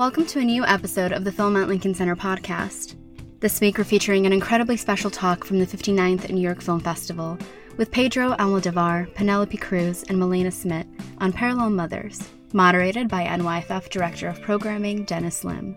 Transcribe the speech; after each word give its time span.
Welcome 0.00 0.24
to 0.28 0.38
a 0.38 0.44
new 0.44 0.64
episode 0.64 1.12
of 1.12 1.24
the 1.24 1.30
Film 1.30 1.58
at 1.58 1.68
Lincoln 1.68 1.92
Center 1.92 2.16
podcast. 2.16 2.96
This 3.40 3.60
week 3.60 3.76
we're 3.76 3.84
featuring 3.84 4.24
an 4.24 4.32
incredibly 4.32 4.78
special 4.78 5.10
talk 5.10 5.44
from 5.44 5.58
the 5.58 5.66
59th 5.66 6.30
New 6.30 6.40
York 6.40 6.62
Film 6.62 6.80
Festival 6.80 7.36
with 7.76 7.90
Pedro 7.90 8.34
Almodovar, 8.36 9.14
Penelope 9.14 9.58
Cruz, 9.58 10.02
and 10.04 10.18
Milena 10.18 10.50
Smit 10.50 10.86
on 11.18 11.34
Parallel 11.34 11.68
Mothers, 11.68 12.30
moderated 12.54 13.08
by 13.08 13.26
NYFF 13.26 13.90
Director 13.90 14.28
of 14.28 14.40
Programming 14.40 15.04
Dennis 15.04 15.44
Lim. 15.44 15.76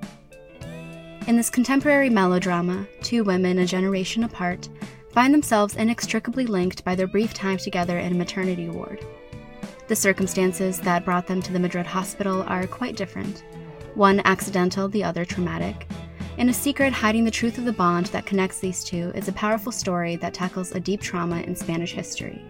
In 1.27 1.35
this 1.35 1.49
contemporary 1.49 2.09
melodrama, 2.09 2.87
two 3.01 3.25
women 3.25 3.59
a 3.59 3.65
generation 3.65 4.23
apart 4.23 4.69
find 5.11 5.33
themselves 5.33 5.75
inextricably 5.75 6.45
linked 6.45 6.85
by 6.85 6.95
their 6.95 7.07
brief 7.07 7.33
time 7.33 7.57
together 7.57 7.99
in 7.99 8.13
a 8.13 8.17
maternity 8.17 8.69
ward. 8.69 9.05
The 9.89 9.97
circumstances 9.97 10.79
that 10.79 11.03
brought 11.03 11.27
them 11.27 11.41
to 11.41 11.51
the 11.51 11.59
Madrid 11.59 11.85
hospital 11.85 12.43
are 12.43 12.65
quite 12.67 12.95
different 12.95 13.43
one 13.95 14.21
accidental, 14.25 14.87
the 14.87 15.03
other 15.03 15.25
traumatic. 15.25 15.87
In 16.37 16.49
a 16.49 16.53
secret, 16.53 16.93
hiding 16.93 17.25
the 17.25 17.31
truth 17.31 17.57
of 17.57 17.65
the 17.65 17.73
bond 17.73 18.07
that 18.07 18.25
connects 18.25 18.59
these 18.59 18.83
two 18.83 19.11
is 19.13 19.27
a 19.27 19.33
powerful 19.33 19.71
story 19.71 20.15
that 20.15 20.33
tackles 20.33 20.71
a 20.71 20.79
deep 20.79 20.99
trauma 21.01 21.41
in 21.41 21.55
Spanish 21.55 21.93
history. 21.93 22.43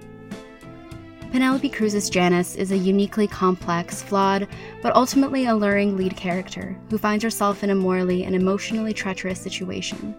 Penelope 1.34 1.68
Cruz's 1.70 2.10
Janis 2.10 2.56
is 2.56 2.72
a 2.72 2.78
uniquely 2.78 3.28
complex, 3.28 4.04
flawed, 4.04 4.48
but 4.82 4.96
ultimately 4.96 5.46
alluring 5.48 5.98
lead 5.98 6.16
character 6.16 6.78
who 6.90 6.98
finds 6.98 7.24
herself 7.24 7.64
in 7.64 7.72
a 7.72 7.76
morally 7.76 8.24
and 8.24 8.36
emotionally 8.36 8.94
treacherous 8.94 9.41
situation. 9.41 10.16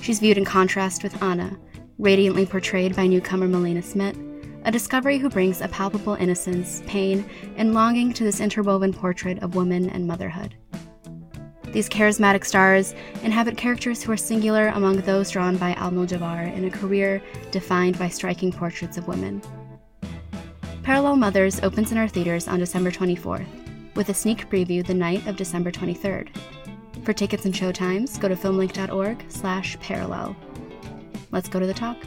She's 0.00 0.18
viewed 0.18 0.38
in 0.38 0.44
contrast 0.44 1.02
with 1.02 1.22
Ana, 1.22 1.56
radiantly 1.98 2.46
portrayed 2.46 2.96
by 2.96 3.06
newcomer 3.06 3.46
Milena 3.46 3.82
Smit, 3.82 4.16
a 4.66 4.70
discovery 4.72 5.16
who 5.16 5.30
brings 5.30 5.60
a 5.60 5.68
palpable 5.68 6.16
innocence, 6.16 6.82
pain, 6.86 7.24
and 7.56 7.72
longing 7.72 8.12
to 8.12 8.24
this 8.24 8.40
interwoven 8.40 8.92
portrait 8.92 9.40
of 9.40 9.54
woman 9.54 9.88
and 9.90 10.08
motherhood. 10.08 10.56
These 11.66 11.88
charismatic 11.88 12.44
stars 12.44 12.92
inhabit 13.22 13.56
characters 13.56 14.02
who 14.02 14.10
are 14.10 14.16
singular 14.16 14.68
among 14.68 14.96
those 15.02 15.30
drawn 15.30 15.56
by 15.56 15.74
Almodovar 15.74 16.52
in 16.52 16.64
a 16.64 16.70
career 16.70 17.22
defined 17.52 17.96
by 17.96 18.08
striking 18.08 18.50
portraits 18.50 18.98
of 18.98 19.06
women. 19.06 19.40
Parallel 20.82 21.16
Mothers 21.16 21.60
opens 21.62 21.92
in 21.92 21.98
our 21.98 22.08
theaters 22.08 22.48
on 22.48 22.58
December 22.58 22.90
24th, 22.90 23.46
with 23.94 24.08
a 24.08 24.14
sneak 24.14 24.50
preview 24.50 24.84
the 24.84 24.94
night 24.94 25.24
of 25.28 25.36
December 25.36 25.70
23rd. 25.70 26.28
For 27.04 27.12
tickets 27.12 27.44
and 27.44 27.54
showtimes, 27.54 28.18
go 28.18 28.26
to 28.26 28.34
filmlinc.org 28.34 29.26
slash 29.28 29.78
parallel. 29.78 30.34
Let's 31.30 31.48
go 31.48 31.60
to 31.60 31.66
the 31.66 31.74
talk. 31.74 31.98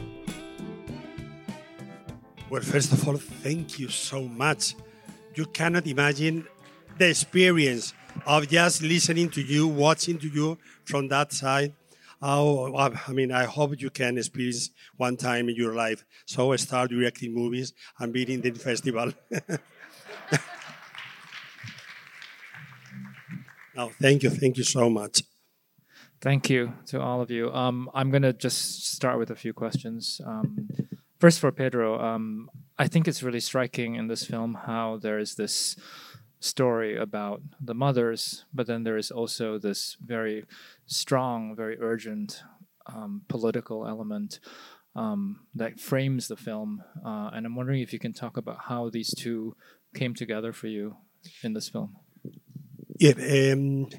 Well, 2.50 2.62
first 2.62 2.92
of 2.92 3.06
all, 3.06 3.16
thank 3.16 3.78
you 3.78 3.88
so 3.88 4.22
much. 4.22 4.74
You 5.36 5.46
cannot 5.46 5.86
imagine 5.86 6.48
the 6.98 7.08
experience 7.08 7.94
of 8.26 8.48
just 8.48 8.82
listening 8.82 9.30
to 9.30 9.40
you, 9.40 9.68
watching 9.68 10.18
to 10.18 10.26
you 10.26 10.58
from 10.84 11.06
that 11.08 11.32
side. 11.32 11.74
Oh, 12.20 12.76
I 12.76 13.12
mean, 13.12 13.30
I 13.30 13.44
hope 13.44 13.80
you 13.80 13.88
can 13.88 14.18
experience 14.18 14.70
one 14.96 15.16
time 15.16 15.48
in 15.48 15.54
your 15.54 15.76
life. 15.76 16.04
So 16.26 16.52
I 16.52 16.56
start 16.56 16.90
directing 16.90 17.32
movies 17.32 17.72
and 18.00 18.12
being 18.12 18.28
in 18.30 18.40
the 18.40 18.50
festival. 18.50 19.12
no, 23.76 23.90
thank 24.02 24.24
you, 24.24 24.30
thank 24.30 24.56
you 24.56 24.64
so 24.64 24.90
much. 24.90 25.22
Thank 26.20 26.50
you 26.50 26.72
to 26.86 27.00
all 27.00 27.20
of 27.22 27.30
you. 27.30 27.52
Um, 27.52 27.88
I'm 27.94 28.10
going 28.10 28.22
to 28.22 28.32
just 28.32 28.88
start 28.92 29.20
with 29.20 29.30
a 29.30 29.36
few 29.36 29.52
questions. 29.52 30.20
Um, 30.26 30.68
First, 31.20 31.38
for 31.38 31.52
Pedro, 31.52 32.00
um, 32.00 32.50
I 32.78 32.88
think 32.88 33.06
it's 33.06 33.22
really 33.22 33.40
striking 33.40 33.94
in 33.94 34.06
this 34.06 34.24
film 34.24 34.56
how 34.64 34.96
there 34.96 35.18
is 35.18 35.34
this 35.34 35.76
story 36.38 36.96
about 36.96 37.42
the 37.60 37.74
mothers, 37.74 38.46
but 38.54 38.66
then 38.66 38.84
there 38.84 38.96
is 38.96 39.10
also 39.10 39.58
this 39.58 39.98
very 40.02 40.46
strong, 40.86 41.54
very 41.54 41.76
urgent 41.78 42.42
um, 42.86 43.20
political 43.28 43.86
element 43.86 44.40
um, 44.96 45.40
that 45.54 45.78
frames 45.78 46.26
the 46.26 46.36
film. 46.36 46.82
Uh, 47.04 47.28
and 47.34 47.44
I'm 47.44 47.54
wondering 47.54 47.82
if 47.82 47.92
you 47.92 47.98
can 47.98 48.14
talk 48.14 48.38
about 48.38 48.56
how 48.68 48.88
these 48.88 49.12
two 49.14 49.54
came 49.94 50.14
together 50.14 50.54
for 50.54 50.68
you 50.68 50.96
in 51.44 51.52
this 51.52 51.68
film. 51.68 51.96
Yeah, 52.98 53.52
um, 53.52 53.90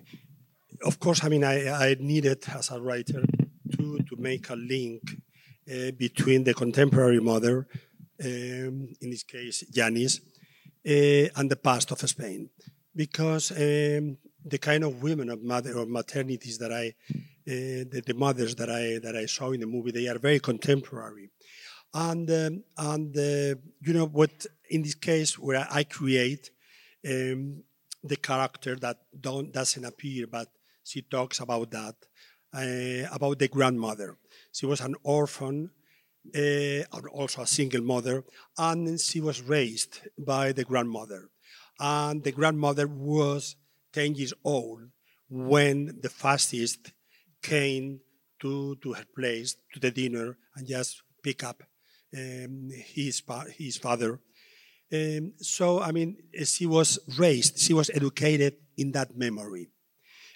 of 0.83 0.99
course. 0.99 1.23
I 1.23 1.29
mean, 1.29 1.43
I, 1.43 1.69
I 1.69 1.95
needed 1.99 2.43
as 2.51 2.71
a 2.71 2.81
writer 2.81 3.21
to 3.73 3.99
to 4.09 4.15
make 4.17 4.49
a 4.49 4.55
link 4.55 5.21
between 5.65 6.43
the 6.43 6.53
contemporary 6.53 7.19
mother, 7.19 7.67
um, 8.23 8.87
in 9.01 9.09
this 9.09 9.23
case 9.23 9.63
Janis, 9.71 10.19
uh, 10.87 11.27
and 11.35 11.49
the 11.49 11.55
past 11.55 11.91
of 11.91 11.99
Spain, 11.99 12.49
because 12.95 13.51
um, 13.51 14.17
the 14.43 14.57
kind 14.59 14.83
of 14.83 15.01
women 15.01 15.29
of 15.29 15.41
mother 15.43 15.77
or 15.77 15.85
maternities 15.85 16.57
that 16.57 16.71
I, 16.71 16.93
the, 17.45 18.03
the, 18.05 18.13
mothers 18.13 18.55
that 18.55 18.69
I 18.69 18.99
that 18.99 19.15
I 19.15 19.25
saw 19.25 19.51
in 19.51 19.59
the 19.59 19.67
movie, 19.67 19.91
they 19.91 20.07
are 20.07 20.19
very 20.19 20.39
contemporary, 20.39 21.29
and 21.93 22.29
um, 22.29 22.63
and 22.77 23.17
uh, 23.17 23.59
you 23.81 23.93
know 23.93 24.07
what 24.07 24.45
in 24.69 24.81
this 24.81 24.95
case 24.95 25.37
where 25.37 25.67
I 25.69 25.83
create 25.83 26.49
um, 27.07 27.63
the 28.03 28.17
character 28.17 28.75
that 28.77 28.97
don't 29.19 29.51
doesn't 29.51 29.85
appear, 29.85 30.27
but 30.27 30.47
she 30.83 31.01
talks 31.01 31.39
about 31.39 31.71
that 31.71 31.95
uh, 32.53 33.07
about 33.13 33.39
the 33.39 33.47
grandmother 33.47 34.17
she 34.51 34.65
was 34.65 34.81
an 34.81 34.95
orphan, 35.03 35.71
uh, 36.35 36.83
also 37.11 37.41
a 37.41 37.47
single 37.47 37.81
mother, 37.81 38.23
and 38.57 38.99
she 38.99 39.21
was 39.21 39.41
raised 39.41 40.01
by 40.17 40.51
the 40.51 40.63
grandmother. 40.63 41.29
And 41.79 42.23
the 42.23 42.31
grandmother 42.31 42.87
was 42.87 43.55
10 43.93 44.15
years 44.15 44.33
old 44.43 44.81
when 45.29 45.99
the 46.01 46.09
fascist 46.09 46.91
came 47.41 48.01
to, 48.41 48.75
to 48.83 48.93
her 48.93 49.05
place, 49.15 49.55
to 49.73 49.79
the 49.79 49.91
dinner, 49.91 50.37
and 50.55 50.67
just 50.67 51.01
pick 51.23 51.43
up 51.43 51.63
um, 52.15 52.69
his, 52.71 53.23
his 53.57 53.77
father. 53.77 54.19
Um, 54.93 55.33
so, 55.37 55.81
I 55.81 55.91
mean, 55.91 56.17
she 56.43 56.65
was 56.65 56.99
raised, 57.17 57.59
she 57.59 57.73
was 57.73 57.89
educated 57.93 58.55
in 58.77 58.91
that 58.91 59.15
memory 59.15 59.69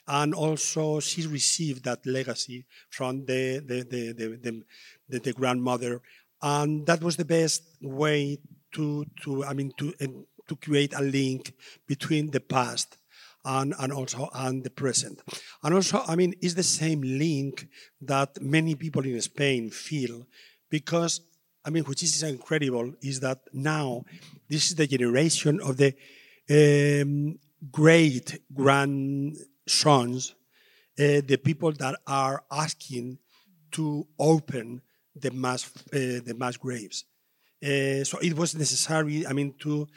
and 0.08 0.34
also 0.34 1.00
she 1.00 1.26
received 1.28 1.84
that 1.86 2.06
legacy 2.06 2.66
from 2.90 3.26
the 3.26 3.60
the, 3.60 3.84
the, 3.84 4.14
the, 4.14 4.64
the, 5.10 5.20
the 5.20 5.34
grandmother, 5.34 6.02
and 6.42 6.86
that 6.86 7.02
was 7.02 7.18
the 7.18 7.26
best 7.26 7.64
way 7.82 8.40
to 8.74 9.06
to 9.24 9.46
I 9.46 9.54
mean 9.54 9.72
to 9.78 9.94
to 10.48 10.56
create 10.56 10.94
a 10.94 11.02
link 11.02 11.54
between 11.88 12.32
the 12.32 12.40
past 12.40 12.98
and, 13.44 13.74
and 13.80 13.94
also 13.94 14.30
and 14.34 14.64
the 14.64 14.70
present. 14.70 15.22
And 15.64 15.74
also, 15.74 16.04
I 16.08 16.16
mean, 16.16 16.34
it's 16.42 16.56
the 16.56 16.64
same 16.64 17.02
link 17.02 17.68
that 18.02 18.42
many 18.42 18.76
people 18.76 19.06
in 19.06 19.20
Spain 19.22 19.70
feel 19.70 20.28
because, 20.70 21.22
I 21.64 21.70
mean, 21.70 21.84
which 21.84 22.04
is 22.04 22.24
incredible, 22.24 22.94
is 23.02 23.20
that 23.22 23.40
now 23.54 24.06
this 24.50 24.70
is 24.70 24.76
the 24.76 24.88
generation 24.88 25.60
of 25.62 25.78
the 25.78 25.94
um, 26.50 27.40
great 27.72 28.42
grand 28.54 29.38
sons, 29.68 30.36
uh, 31.00 31.22
the 31.26 31.38
people 31.44 31.72
that 31.74 31.96
are 32.08 32.44
asking 32.52 33.20
to 33.72 34.08
open 34.20 34.82
the 35.16 35.32
mass 35.32 35.66
uh, 35.94 36.22
the 36.26 36.36
mass 36.38 36.58
graves. 36.58 37.06
Uh, 37.64 38.04
so 38.04 38.18
it 38.20 38.36
was 38.36 38.56
necessary, 38.56 39.26
I 39.26 39.34
mean, 39.34 39.56
to 39.60 39.88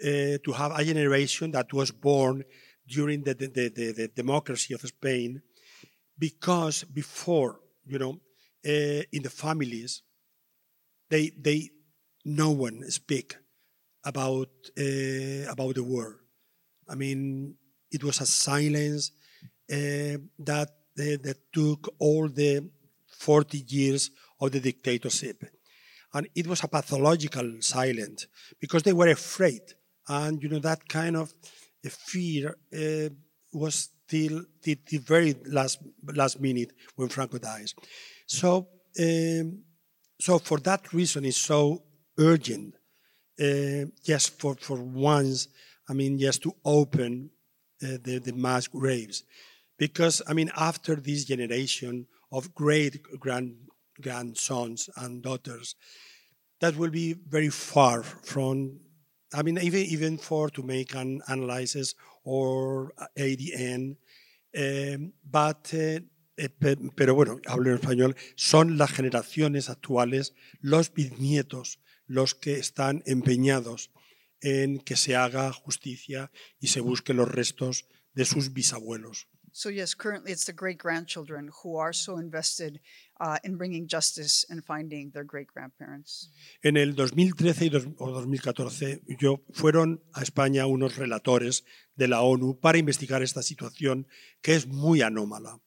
to 0.00 0.52
have 0.52 0.72
a 0.78 0.84
generation 0.84 1.50
that 1.50 1.72
was 1.72 1.90
born 1.90 2.44
during 2.86 3.24
the, 3.24 3.34
the, 3.34 3.48
the, 3.48 3.92
the 3.92 4.08
democracy 4.14 4.72
of 4.74 4.80
Spain, 4.80 5.42
because 6.18 6.84
before, 6.84 7.60
you 7.86 7.98
know, 7.98 8.20
in 8.64 9.22
the 9.22 9.30
families, 9.30 10.02
they 11.10 11.30
they 11.38 11.70
no 12.24 12.50
one 12.50 12.90
speak 12.90 13.36
about 14.04 14.48
uh, 14.78 15.50
about 15.50 15.74
the 15.74 15.82
war. 15.84 16.20
I 16.88 16.94
mean, 16.94 17.56
it 17.90 18.04
was 18.04 18.20
a 18.20 18.26
silence 18.26 19.12
uh, 19.70 20.18
that, 20.38 20.70
uh, 20.98 21.16
that 21.22 21.38
took 21.52 21.94
all 21.98 22.28
the 22.28 22.68
40 23.06 23.64
years 23.66 24.10
of 24.40 24.52
the 24.52 24.60
dictatorship. 24.60 25.44
And 26.14 26.28
it 26.34 26.46
was 26.46 26.62
a 26.64 26.68
pathological 26.68 27.56
silence 27.60 28.26
because 28.60 28.82
they 28.82 28.92
were 28.92 29.08
afraid. 29.08 29.60
And, 30.08 30.42
you 30.42 30.48
know, 30.48 30.58
that 30.60 30.88
kind 30.88 31.16
of 31.16 31.32
fear 31.84 32.56
uh, 32.72 33.10
was 33.52 33.90
till 34.08 34.44
the, 34.62 34.78
the, 34.86 34.98
very 34.98 35.34
last, 35.46 35.78
last 36.14 36.40
minute 36.40 36.72
when 36.96 37.08
Franco 37.08 37.38
dies. 37.38 37.74
So, 38.26 38.68
um, 38.98 39.62
so 40.18 40.38
for 40.38 40.58
that 40.60 40.92
reason, 40.92 41.24
it's 41.24 41.36
so 41.36 41.82
urgent, 42.18 42.74
uh, 43.38 43.84
just 44.02 44.40
for, 44.40 44.54
for 44.54 44.76
once, 44.82 45.48
I 45.88 45.92
mean, 45.92 46.18
just 46.18 46.42
to 46.42 46.54
open 46.64 47.30
uh, 47.82 47.98
the, 48.02 48.18
the 48.18 48.32
mass 48.32 48.66
graves. 48.68 49.24
Because, 49.78 50.22
I 50.26 50.32
mean, 50.32 50.50
after 50.56 50.96
this 50.96 51.24
generation 51.24 52.06
of 52.32 52.54
great 52.54 53.00
grand, 53.20 53.56
grandsons 54.00 54.90
and 54.96 55.22
daughters, 55.22 55.76
that 56.60 56.76
will 56.76 56.90
be 56.90 57.12
very 57.12 57.50
far 57.50 58.02
from, 58.02 58.80
I 59.32 59.42
mean, 59.42 59.58
even, 59.58 59.80
even 59.80 60.18
for 60.18 60.50
to 60.50 60.62
make 60.62 60.94
an 60.94 61.22
analysis 61.28 61.94
or 62.24 62.92
ADN. 63.16 63.96
Um, 64.56 65.12
but, 65.30 65.70
uh, 65.74 66.00
eh, 66.36 66.48
pero 66.96 67.14
bueno, 67.14 67.38
hablo 67.46 67.70
en 67.70 67.78
español, 67.78 68.16
son 68.36 68.78
las 68.78 68.90
generaciones 68.92 69.68
actuales, 69.68 70.34
los 70.60 70.92
bisnietos, 70.92 71.78
los 72.06 72.34
que 72.34 72.58
están 72.58 73.02
empeñados 73.06 73.90
en 74.40 74.78
que 74.80 74.96
se 74.96 75.16
haga 75.16 75.52
justicia 75.52 76.30
y 76.60 76.68
se 76.68 76.80
busquen 76.80 77.16
los 77.16 77.28
restos 77.30 77.86
de 78.14 78.24
sus 78.24 78.52
bisabuelos. 78.52 79.26
So 79.50 79.70
yes, 79.70 79.96
currently 79.96 80.30
it's 80.30 80.44
the 80.44 80.52
great 80.52 80.78
grandchildren 80.80 81.50
who 81.64 81.80
are 81.80 81.92
so 81.92 82.20
invested 82.20 82.80
uh, 83.18 83.38
in 83.42 83.56
bringing 83.56 83.88
justice 83.88 84.46
and 84.50 84.62
finding 84.64 85.10
their 85.10 85.24
great 85.24 85.48
grandparents. 85.52 86.30
En 86.62 86.76
el 86.76 86.94
2013 86.94 87.64
y 87.64 87.68
dos- 87.70 87.88
o 87.98 88.10
2014 88.12 89.02
yo, 89.18 89.42
fueron 89.52 90.02
a 90.12 90.22
España 90.22 90.66
unos 90.66 90.96
relatores 90.96 91.64
de 91.96 92.06
la 92.08 92.20
ONU 92.20 92.60
para 92.60 92.78
investigar 92.78 93.22
esta 93.22 93.42
situación 93.42 94.06
que 94.42 94.54
es 94.54 94.66
muy 94.66 95.02
anómala. 95.02 95.60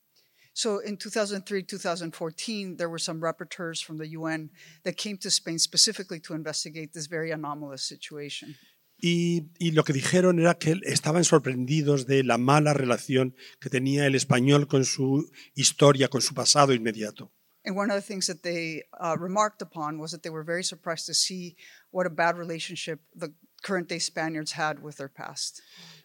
So 0.61 0.77
in 0.77 0.95
2003, 0.95 1.63
2014, 1.63 2.77
there 2.77 2.87
were 2.87 2.99
some 2.99 3.19
rapporteurs 3.19 3.83
from 3.83 3.97
the 3.97 4.09
UN 4.09 4.51
that 4.83 4.95
came 4.95 5.17
to 5.17 5.31
Spain 5.31 5.57
specifically 5.57 6.19
to 6.19 6.35
investigate 6.35 6.93
this 6.93 7.07
very 7.07 7.31
anomalous 7.31 7.81
situation. 7.81 8.55
Y, 9.01 9.49
y 9.59 9.71
lo 9.71 9.83
que 9.83 9.91
dijeron 9.91 10.39
era 10.39 10.53
que 10.59 10.79
estaban 10.85 11.23
sorprendidos 11.23 12.05
de 12.05 12.21
la 12.23 12.37
mala 12.37 12.75
relación 12.75 13.33
que 13.59 13.71
tenía 13.71 14.05
el 14.05 14.13
español 14.13 14.67
con 14.67 14.85
su 14.85 15.27
historia, 15.55 16.09
con 16.09 16.21
su 16.21 16.35
pasado 16.35 16.73
inmediato. 16.73 17.31
And 17.65 17.75
one 17.75 17.89
of 17.89 17.95
the 17.95 18.07
things 18.07 18.27
that 18.27 18.43
they 18.43 18.83
uh, 18.99 19.17
remarked 19.19 19.63
upon 19.63 19.97
was 19.97 20.11
that 20.11 20.21
they 20.21 20.29
were 20.29 20.43
very 20.43 20.63
surprised 20.63 21.07
to 21.07 21.15
see 21.15 21.55
what 21.89 22.05
a 22.05 22.11
bad 22.11 22.37
relationship 22.37 22.99
the 23.15 23.33
current 23.63 23.87
day 23.89 23.97
Spaniards 23.97 24.51
had 24.51 24.83
with 24.83 24.97
their 24.97 25.09
past. 25.09 25.59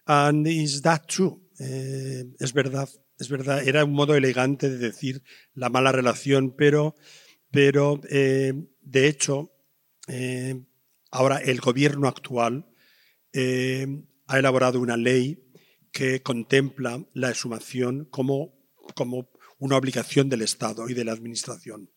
And 0.06 0.46
is 0.46 0.80
that 0.80 1.08
true? 1.08 1.40
Eh, 1.60 2.24
es 2.40 2.52
verdad, 2.52 2.88
es 3.18 3.28
verdad. 3.28 3.66
Era 3.66 3.84
un 3.84 3.92
modo 3.92 4.14
elegante 4.14 4.68
de 4.68 4.78
decir 4.78 5.22
la 5.54 5.68
mala 5.68 5.92
relación, 5.92 6.54
pero, 6.56 6.94
pero 7.50 8.00
eh, 8.10 8.52
de 8.82 9.08
hecho, 9.08 9.52
eh, 10.08 10.64
ahora 11.10 11.38
el 11.38 11.60
gobierno 11.60 12.08
actual 12.08 12.66
eh, 13.32 13.86
ha 14.26 14.38
elaborado 14.38 14.80
una 14.80 14.96
ley 14.96 15.42
que 15.92 16.22
contempla 16.22 17.04
la 17.14 17.30
exhumación 17.30 18.06
como, 18.10 18.54
como 18.94 19.30
una 19.58 19.76
obligación 19.76 20.28
del 20.28 20.42
Estado 20.42 20.88
y 20.88 20.94
de 20.94 21.04
la 21.04 21.12
Administración. 21.12 21.90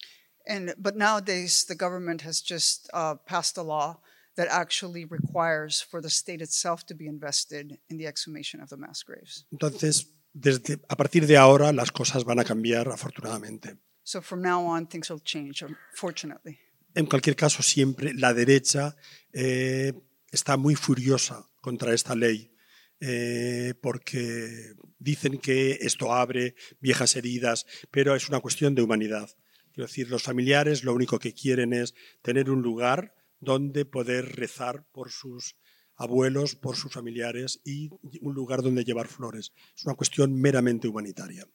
And 0.47 0.73
but 0.77 0.95
nowadays 0.95 1.65
the 1.65 1.75
government 1.75 2.23
has 2.23 2.41
just 2.41 2.89
uh, 2.93 3.15
passed 3.27 3.57
a 3.57 3.63
law 3.63 4.01
that 4.35 4.47
actually 4.49 5.05
requires 5.05 5.81
for 5.81 6.01
the 6.01 6.09
state 6.09 6.41
itself 6.41 6.85
to 6.85 6.95
be 6.95 7.05
invested 7.07 7.77
in 7.89 7.97
the 7.97 8.07
exhumation 8.07 8.61
of 8.61 8.69
the 8.69 8.77
mass 8.77 9.03
graves. 9.03 9.45
Entonces, 9.51 10.07
desde, 10.33 10.79
a 10.87 10.95
partir 10.95 11.25
de 11.27 11.37
ahora 11.37 11.71
las 11.73 11.91
cosas 11.91 12.23
van 12.23 12.39
a 12.39 12.43
cambiar, 12.43 12.89
afortunadamente. 12.89 13.77
So 14.03 14.21
from 14.21 14.41
now 14.41 14.65
on, 14.65 14.87
things 14.87 15.09
will 15.09 15.21
change, 15.23 15.63
unfortunately. 15.63 16.59
En 16.95 17.05
cualquier 17.05 17.35
caso, 17.35 17.61
siempre 17.61 18.13
la 18.13 18.33
derecha 18.33 18.95
eh, 19.31 19.93
está 20.31 20.57
muy 20.57 20.75
furiosa 20.75 21.45
contra 21.61 21.93
esta 21.93 22.15
ley 22.15 22.51
eh, 22.99 23.75
porque 23.81 24.73
dicen 24.97 25.37
que 25.37 25.77
esto 25.81 26.13
abre 26.13 26.55
viejas 26.79 27.15
heridas, 27.15 27.65
pero 27.91 28.15
es 28.15 28.27
una 28.27 28.39
cuestión 28.39 28.75
de 28.75 28.81
humanidad. 28.81 29.29
Quiero 29.71 29.87
decir, 29.87 30.09
los 30.09 30.23
familiares 30.23 30.83
lo 30.83 30.93
único 30.93 31.19
que 31.19 31.33
quieren 31.33 31.71
es 31.71 31.93
tener 32.21 32.49
un 32.49 32.61
lugar 32.61 33.13
donde 33.39 33.85
poder 33.85 34.35
rezar 34.35 34.85
por 34.91 35.11
sus 35.11 35.55
abuelos, 35.99 36.55
por 36.55 36.75
sus 36.75 36.91
familiares 36.91 37.59
y 37.63 37.89
un 38.21 38.33
lugar 38.33 38.61
donde 38.61 38.83
llevar 38.83 39.07
flores. 39.07 39.51
Es 39.75 39.85
una 39.85 39.95
cuestión 39.95 40.33
meramente 40.33 40.87
humanitaria. 40.87 41.45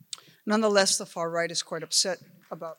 Nonetheless, 0.46 0.98
the 0.98 1.06
far 1.06 1.30
right 1.30 1.50
is 1.50 1.62
quite 1.62 1.82
upset 1.82 2.18
about. 2.50 2.76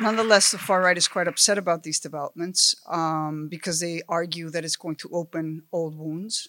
Nonetheless, 0.00 0.50
the 0.50 0.58
far 0.58 0.82
right 0.82 0.98
is 0.98 1.08
quite 1.08 1.28
upset 1.28 1.56
about 1.56 1.84
these 1.84 2.00
developments 2.00 2.74
um, 2.88 3.48
because 3.48 3.78
they 3.78 4.02
argue 4.08 4.50
that 4.50 4.64
it's 4.64 4.76
going 4.76 4.96
to 4.96 5.08
open 5.12 5.62
old 5.72 5.96
wounds. 5.96 6.48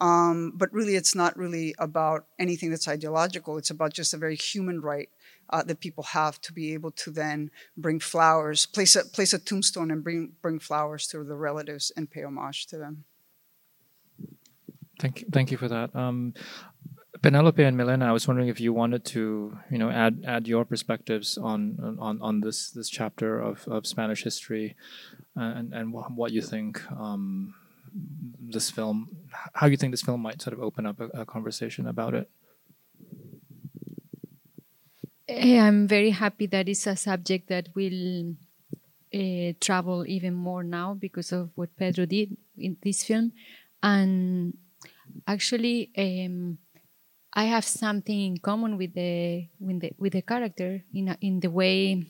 Um, 0.00 0.52
but 0.56 0.72
really, 0.72 0.96
it's 0.96 1.14
not 1.14 1.36
really 1.36 1.74
about 1.78 2.24
anything 2.38 2.70
that's 2.70 2.88
ideological. 2.88 3.58
It's 3.58 3.70
about 3.70 3.92
just 3.92 4.14
a 4.14 4.16
very 4.16 4.34
human 4.34 4.80
right 4.80 5.10
uh, 5.50 5.62
that 5.62 5.80
people 5.80 6.04
have 6.04 6.40
to 6.42 6.52
be 6.52 6.74
able 6.74 6.90
to 6.90 7.10
then 7.10 7.50
bring 7.76 8.00
flowers, 8.00 8.66
place 8.66 8.96
a 8.96 9.04
place 9.04 9.32
a 9.32 9.38
tombstone, 9.38 9.90
and 9.90 10.02
bring 10.02 10.32
bring 10.42 10.58
flowers 10.58 11.06
to 11.08 11.24
the 11.24 11.36
relatives 11.36 11.92
and 11.96 12.10
pay 12.10 12.22
homage 12.22 12.66
to 12.66 12.78
them. 12.78 13.04
Thank 14.98 15.20
you, 15.20 15.26
thank 15.30 15.50
you 15.50 15.58
for 15.58 15.68
that. 15.68 15.94
Um, 15.94 16.32
Penelope 17.22 17.62
and 17.62 17.76
Milena, 17.76 18.06
I 18.06 18.12
was 18.12 18.28
wondering 18.28 18.48
if 18.48 18.60
you 18.60 18.72
wanted 18.72 19.04
to, 19.06 19.58
you 19.70 19.78
know, 19.78 19.90
add 19.90 20.24
add 20.26 20.46
your 20.46 20.64
perspectives 20.64 21.36
on 21.38 21.96
on, 22.00 22.20
on 22.20 22.40
this 22.40 22.70
this 22.70 22.88
chapter 22.88 23.38
of, 23.40 23.66
of 23.68 23.86
Spanish 23.86 24.22
history, 24.22 24.76
uh, 25.36 25.52
and 25.56 25.72
and 25.72 25.92
wh- 25.92 26.16
what 26.16 26.32
you 26.32 26.42
think 26.42 26.80
um, 26.92 27.54
this 28.40 28.70
film, 28.70 29.08
how 29.54 29.66
you 29.66 29.76
think 29.76 29.92
this 29.92 30.02
film 30.02 30.20
might 30.20 30.42
sort 30.42 30.54
of 30.54 30.60
open 30.60 30.86
up 30.86 31.00
a, 31.00 31.06
a 31.22 31.26
conversation 31.26 31.86
about 31.86 32.14
it. 32.14 32.30
Eh, 35.28 35.35
I'm 35.54 35.86
very 35.86 36.10
happy 36.10 36.46
that 36.48 36.68
it's 36.68 36.86
a 36.86 36.96
subject 36.96 37.48
that 37.48 37.68
will 37.74 38.34
uh, 39.14 39.52
travel 39.60 40.04
even 40.06 40.34
more 40.34 40.62
now 40.62 40.94
because 40.94 41.32
of 41.32 41.50
what 41.54 41.76
Pedro 41.76 42.06
did 42.06 42.36
in 42.58 42.76
this 42.82 43.04
film. 43.04 43.32
And 43.82 44.56
actually, 45.26 45.90
um, 45.96 46.58
I 47.32 47.44
have 47.44 47.64
something 47.64 48.18
in 48.18 48.38
common 48.38 48.76
with 48.76 48.94
the 48.94 49.48
with 49.60 49.80
the 49.80 49.90
with 49.98 50.12
the 50.14 50.22
character 50.22 50.82
in 50.92 51.08
a, 51.08 51.18
in 51.20 51.40
the 51.40 51.50
way 51.50 52.06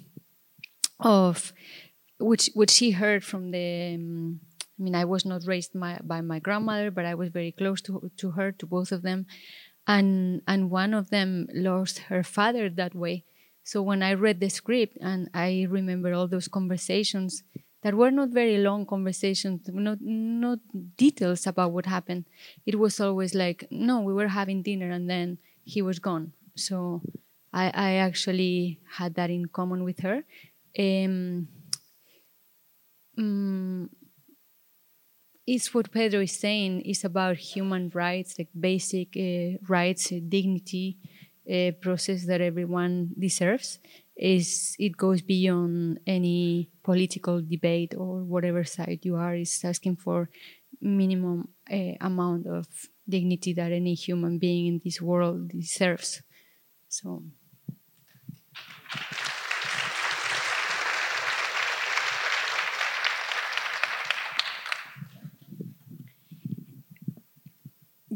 of 1.01 1.53
which 2.19 2.51
which 2.55 2.71
she 2.71 2.93
heard 2.93 3.25
from 3.25 3.51
the. 3.51 3.95
Um, 3.95 4.41
I 4.79 4.83
mean, 4.83 4.95
I 4.95 5.07
was 5.07 5.25
not 5.25 5.47
raised 5.47 5.75
my, 5.75 5.99
by 6.05 6.21
my 6.21 6.39
grandmother, 6.39 6.91
but 6.91 7.07
I 7.07 7.15
was 7.15 7.31
very 7.31 7.51
close 7.51 7.81
to 7.83 8.11
to 8.19 8.33
her, 8.33 8.53
to 8.53 8.67
both 8.67 8.93
of 8.93 9.03
them, 9.03 9.27
and 9.87 10.43
and 10.47 10.71
one 10.71 10.95
of 10.95 11.11
them 11.11 11.49
lost 11.55 11.99
her 12.11 12.23
father 12.23 12.69
that 12.71 12.95
way. 12.95 13.25
So 13.63 13.83
when 13.83 14.03
I 14.03 14.15
read 14.15 14.41
the 14.41 14.49
script 14.49 14.97
and 15.01 15.29
I 15.35 15.67
remember 15.69 16.13
all 16.15 16.29
those 16.29 16.49
conversations 16.49 17.43
that 17.83 17.95
were 17.95 18.11
not 18.11 18.31
very 18.31 18.59
long 18.59 18.87
conversations, 18.87 19.69
not 19.69 19.99
not 20.01 20.59
details 20.97 21.47
about 21.47 21.73
what 21.73 21.87
happened. 21.87 22.27
It 22.65 22.79
was 22.79 23.01
always 23.01 23.35
like, 23.35 23.67
no, 23.71 24.01
we 24.01 24.13
were 24.13 24.29
having 24.29 24.63
dinner 24.63 24.91
and 24.91 25.09
then 25.11 25.39
he 25.65 25.83
was 25.83 25.99
gone. 25.99 26.33
So 26.57 27.03
I, 27.53 27.71
I 27.75 27.93
actually 27.95 28.81
had 28.99 29.15
that 29.15 29.31
in 29.31 29.47
common 29.47 29.85
with 29.85 30.01
her. 30.01 30.25
Um, 30.79 31.49
mm, 33.19 33.89
it's 35.47 35.73
what 35.73 35.93
Pedro 35.93 36.21
is 36.21 36.33
saying 36.33 36.81
is 36.83 37.05
about 37.05 37.37
human 37.37 37.91
rights, 37.95 38.35
like 38.39 38.49
basic 38.59 39.17
uh, 39.17 39.59
rights, 39.69 40.13
uh, 40.13 40.19
dignity, 40.29 40.99
uh, 41.51 41.71
process 41.81 42.27
that 42.27 42.41
everyone 42.41 43.15
deserves. 43.19 43.79
Is 44.17 44.75
it 44.79 44.97
goes 44.97 45.23
beyond 45.23 46.01
any 46.07 46.71
political 46.83 47.43
debate 47.43 47.95
or 47.97 48.25
whatever 48.25 48.65
side 48.65 49.01
you 49.03 49.17
are. 49.17 49.35
Is 49.35 49.61
asking 49.63 49.97
for 49.97 50.31
minimum 50.81 51.49
uh, 51.71 51.95
amount 52.01 52.47
of 52.47 52.67
dignity 53.09 53.53
that 53.55 53.73
any 53.73 53.95
human 53.95 54.39
being 54.39 54.67
in 54.67 54.81
this 54.83 55.01
world 55.01 55.49
deserves. 55.49 56.23
So. 56.89 57.23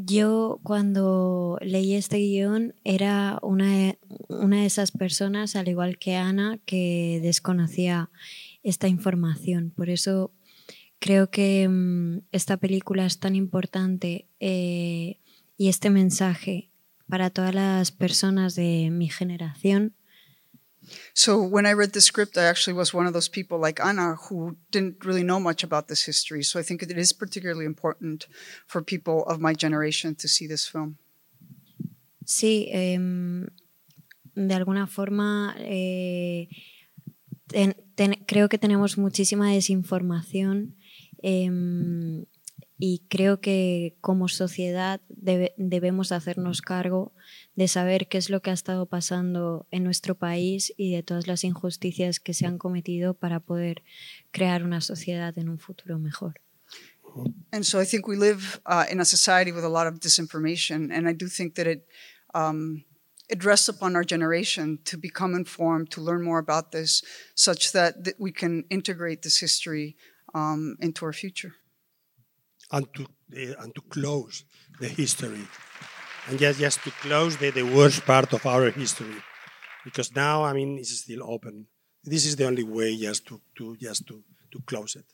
Yo 0.05 0.59
cuando 0.63 1.57
leí 1.61 1.93
este 1.93 2.17
guion 2.17 2.73
era 2.83 3.39
una, 3.41 3.95
una 4.29 4.61
de 4.61 4.65
esas 4.65 4.91
personas, 4.91 5.55
al 5.55 5.67
igual 5.67 5.97
que 5.97 6.15
Ana, 6.15 6.59
que 6.65 7.19
desconocía 7.21 8.09
esta 8.63 8.87
información. 8.87 9.71
Por 9.75 9.89
eso 9.89 10.31
creo 10.99 11.29
que 11.29 11.67
um, 11.67 12.21
esta 12.31 12.57
película 12.57 13.05
es 13.05 13.19
tan 13.19 13.35
importante 13.35 14.27
eh, 14.39 15.19
y 15.57 15.67
este 15.67 15.89
mensaje 15.89 16.69
para 17.07 17.29
todas 17.29 17.53
las 17.53 17.91
personas 17.91 18.55
de 18.55 18.89
mi 18.91 19.09
generación. 19.09 19.93
So 21.13 21.41
when 21.41 21.65
I 21.65 21.73
read 21.73 21.93
the 21.93 22.01
script, 22.01 22.37
I 22.37 22.43
actually 22.43 22.73
was 22.73 22.93
one 22.93 23.07
of 23.07 23.13
those 23.13 23.29
people 23.29 23.59
like 23.59 23.79
Ana 23.79 24.15
who 24.15 24.57
didn't 24.71 25.05
really 25.05 25.23
know 25.23 25.39
much 25.39 25.63
about 25.63 25.87
this 25.87 26.03
history. 26.03 26.43
So 26.43 26.59
I 26.59 26.63
think 26.63 26.81
it 26.81 26.91
is 26.91 27.13
particularly 27.13 27.65
important 27.65 28.27
for 28.67 28.81
people 28.81 29.23
of 29.25 29.39
my 29.39 29.53
generation 29.53 30.15
to 30.15 30.27
see 30.27 30.47
this 30.47 30.67
film. 30.67 30.97
Sí, 32.25 32.69
eh, 32.71 32.97
de 34.35 34.53
alguna 34.53 34.87
forma 34.87 35.55
eh, 35.59 36.47
ten, 37.51 37.75
creo 38.25 38.49
que 38.49 38.57
tenemos 38.57 38.97
muchísima 38.97 39.51
desinformación 39.51 40.75
em, 41.21 42.25
y 42.79 43.03
creo 43.09 43.41
que 43.41 43.95
como 44.01 44.27
sociedad 44.27 45.01
debemos 45.07 46.11
hacernos 46.11 46.61
cargo 46.61 47.13
de 47.13 47.15
saber 47.67 48.07
qué 48.07 48.17
es 48.17 48.29
lo 48.29 48.41
que 48.41 48.49
ha 48.49 48.53
estado 48.53 48.85
pasando 48.85 49.67
en 49.71 49.83
nuestro 49.83 50.15
país 50.15 50.73
y 50.77 50.95
de 50.95 51.03
todas 51.03 51.27
las 51.27 51.43
injusticias 51.43 52.19
que 52.19 52.33
se 52.33 52.45
han 52.45 52.57
cometido 52.57 53.13
para 53.13 53.39
poder 53.39 53.83
crear 54.31 54.63
una 54.63 54.81
sociedad 54.81 55.37
en 55.37 55.49
un 55.49 55.59
futuro 55.59 55.99
mejor. 55.99 56.41
And 57.51 57.65
so 57.65 57.81
I 57.81 57.85
think 57.85 58.07
we 58.07 58.15
live 58.15 58.61
uh, 58.65 58.85
in 58.89 59.01
a 59.01 59.05
society 59.05 59.51
with 59.51 59.65
a 59.65 59.69
lot 59.69 59.85
of 59.85 59.99
disinformation, 59.99 60.91
and 60.91 61.09
I 61.09 61.13
do 61.13 61.27
think 61.27 61.55
that 61.55 61.67
it 61.67 61.85
um, 62.33 62.85
it 63.27 63.43
rests 63.43 63.67
upon 63.67 63.95
our 63.95 64.05
generation 64.05 64.79
to 64.85 64.97
become 64.97 65.35
informed, 65.35 65.91
to 65.91 66.01
learn 66.01 66.23
more 66.23 66.39
about 66.39 66.71
this, 66.71 67.03
such 67.35 67.71
that, 67.73 68.03
that 68.03 68.15
we 68.17 68.31
can 68.31 68.63
integrate 68.69 69.21
this 69.21 69.39
history 69.39 69.95
um, 70.33 70.75
into 70.79 71.05
our 71.05 71.13
future 71.13 71.55
and 72.71 72.87
to 72.93 73.03
uh, 73.03 73.63
and 73.63 73.75
to 73.75 73.81
close 73.89 74.45
the 74.79 74.87
history, 74.87 75.47
and 76.27 76.39
just 76.39 76.59
just 76.59 76.83
to 76.83 76.91
close 76.91 77.37
the, 77.37 77.49
the 77.51 77.63
worst 77.63 78.05
part 78.05 78.33
of 78.33 78.45
our 78.45 78.69
history, 78.71 79.15
because 79.83 80.15
now 80.15 80.43
I 80.43 80.53
mean 80.53 80.77
it's 80.77 81.01
still 81.01 81.23
open. 81.23 81.67
This 82.03 82.25
is 82.25 82.35
the 82.35 82.45
only 82.45 82.63
way 82.63 82.97
just 82.97 83.27
to, 83.27 83.41
to 83.57 83.75
just 83.77 84.07
to, 84.07 84.23
to 84.51 84.59
close 84.65 84.95
it. 84.95 85.05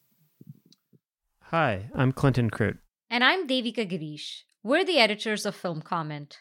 Hi, 1.52 1.90
I'm 1.96 2.12
Clinton 2.12 2.50
Krute. 2.50 2.80
And 3.10 3.24
I'm 3.24 3.48
Devika 3.48 3.90
Girish. 3.90 4.44
We're 4.64 4.84
the 4.84 5.00
editors 5.00 5.46
of 5.46 5.56
Film 5.56 5.82
Comment. 5.82 6.38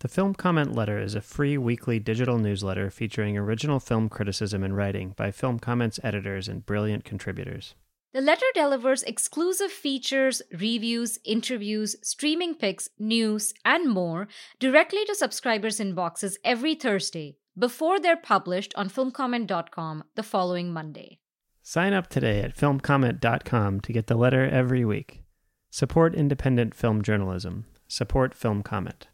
The 0.00 0.08
Film 0.08 0.34
Comment 0.34 0.74
Letter 0.74 1.00
is 1.00 1.14
a 1.14 1.20
free 1.20 1.58
weekly 1.58 1.98
digital 1.98 2.38
newsletter 2.38 2.90
featuring 2.90 3.36
original 3.36 3.80
film 3.80 4.08
criticism 4.08 4.62
and 4.62 4.76
writing 4.76 5.14
by 5.16 5.30
Film 5.30 5.58
Comment's 5.58 5.98
editors 6.04 6.48
and 6.48 6.64
brilliant 6.64 7.04
contributors. 7.04 7.74
The 8.18 8.24
letter 8.24 8.46
delivers 8.52 9.04
exclusive 9.04 9.70
features, 9.70 10.42
reviews, 10.50 11.20
interviews, 11.24 11.94
streaming 12.02 12.56
picks, 12.56 12.88
news, 12.98 13.54
and 13.64 13.88
more 13.88 14.26
directly 14.58 15.04
to 15.04 15.14
subscribers' 15.14 15.78
inboxes 15.78 16.34
every 16.42 16.74
Thursday 16.74 17.36
before 17.56 18.00
they're 18.00 18.16
published 18.16 18.74
on 18.74 18.88
filmcomment.com 18.90 20.02
the 20.16 20.24
following 20.24 20.72
Monday. 20.72 21.20
Sign 21.62 21.92
up 21.92 22.08
today 22.08 22.40
at 22.40 22.56
filmcomment.com 22.56 23.82
to 23.82 23.92
get 23.92 24.08
the 24.08 24.16
letter 24.16 24.50
every 24.50 24.84
week. 24.84 25.22
Support 25.70 26.16
independent 26.16 26.74
film 26.74 27.02
journalism. 27.02 27.66
Support 27.86 28.34
Film 28.34 28.64
Comment. 28.64 29.06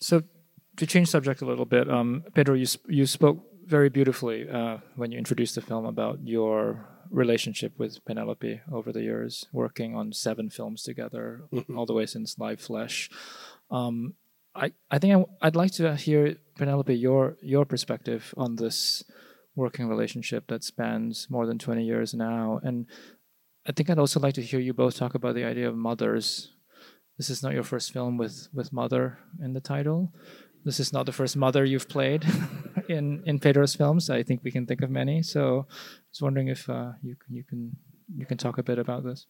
So, 0.00 0.24
to 0.78 0.84
change 0.84 1.06
subject 1.06 1.42
a 1.42 1.46
little 1.46 1.64
bit, 1.64 1.88
um, 1.88 2.24
Pedro, 2.34 2.56
you, 2.56 2.66
you 2.88 3.06
spoke 3.06 3.51
very 3.66 3.88
beautifully 3.88 4.48
uh, 4.48 4.78
when 4.96 5.10
you 5.10 5.18
introduced 5.18 5.54
the 5.54 5.60
film 5.60 5.84
about 5.84 6.20
your 6.22 6.88
relationship 7.10 7.78
with 7.78 8.04
Penelope 8.04 8.60
over 8.70 8.92
the 8.92 9.02
years, 9.02 9.46
working 9.52 9.94
on 9.94 10.12
seven 10.12 10.48
films 10.50 10.82
together, 10.82 11.42
mm-hmm. 11.52 11.76
all 11.76 11.86
the 11.86 11.92
way 11.92 12.06
since 12.06 12.38
Live 12.38 12.60
Flesh. 12.60 13.10
Um, 13.70 14.14
I, 14.54 14.72
I 14.90 14.98
think 14.98 15.26
I, 15.40 15.46
would 15.46 15.56
like 15.56 15.72
to 15.72 15.96
hear 15.96 16.36
Penelope 16.56 16.94
your 16.94 17.36
your 17.40 17.64
perspective 17.64 18.34
on 18.36 18.56
this 18.56 19.02
working 19.54 19.88
relationship 19.88 20.46
that 20.48 20.64
spans 20.64 21.28
more 21.30 21.46
than 21.46 21.58
20 21.58 21.84
years 21.84 22.14
now 22.14 22.60
and 22.62 22.86
I 23.66 23.72
think 23.72 23.88
I'd 23.88 23.98
also 23.98 24.18
like 24.18 24.34
to 24.34 24.42
hear 24.42 24.60
you 24.60 24.74
both 24.74 24.96
talk 24.96 25.14
about 25.14 25.34
the 25.34 25.44
idea 25.44 25.68
of 25.68 25.76
mothers. 25.76 26.52
This 27.16 27.30
is 27.30 27.42
not 27.42 27.52
your 27.52 27.62
first 27.62 27.92
film 27.92 28.18
with 28.18 28.48
with 28.52 28.72
mother 28.72 29.18
in 29.42 29.54
the 29.54 29.60
title 29.60 30.12
this 30.64 30.80
is 30.80 30.92
not 30.92 31.06
the 31.06 31.12
first 31.12 31.36
mother 31.36 31.64
you've 31.64 31.88
played 31.88 32.24
in 32.92 33.22
in 33.26 33.38
Pedro's 33.38 33.74
films. 33.74 34.10
I 34.10 34.22
think 34.22 34.42
we 34.44 34.50
can 34.50 34.66
think 34.66 34.82
of 34.82 34.90
many. 34.90 35.22
So 35.22 35.66
I 35.68 36.08
was 36.10 36.20
wondering 36.20 36.48
if 36.48 36.68
uh, 36.68 36.92
you 37.02 37.16
can 37.16 37.34
you 37.34 37.44
can 37.44 37.76
you 38.16 38.26
can 38.26 38.38
talk 38.38 38.58
a 38.58 38.62
bit 38.62 38.78
about 38.78 39.04
this. 39.04 39.26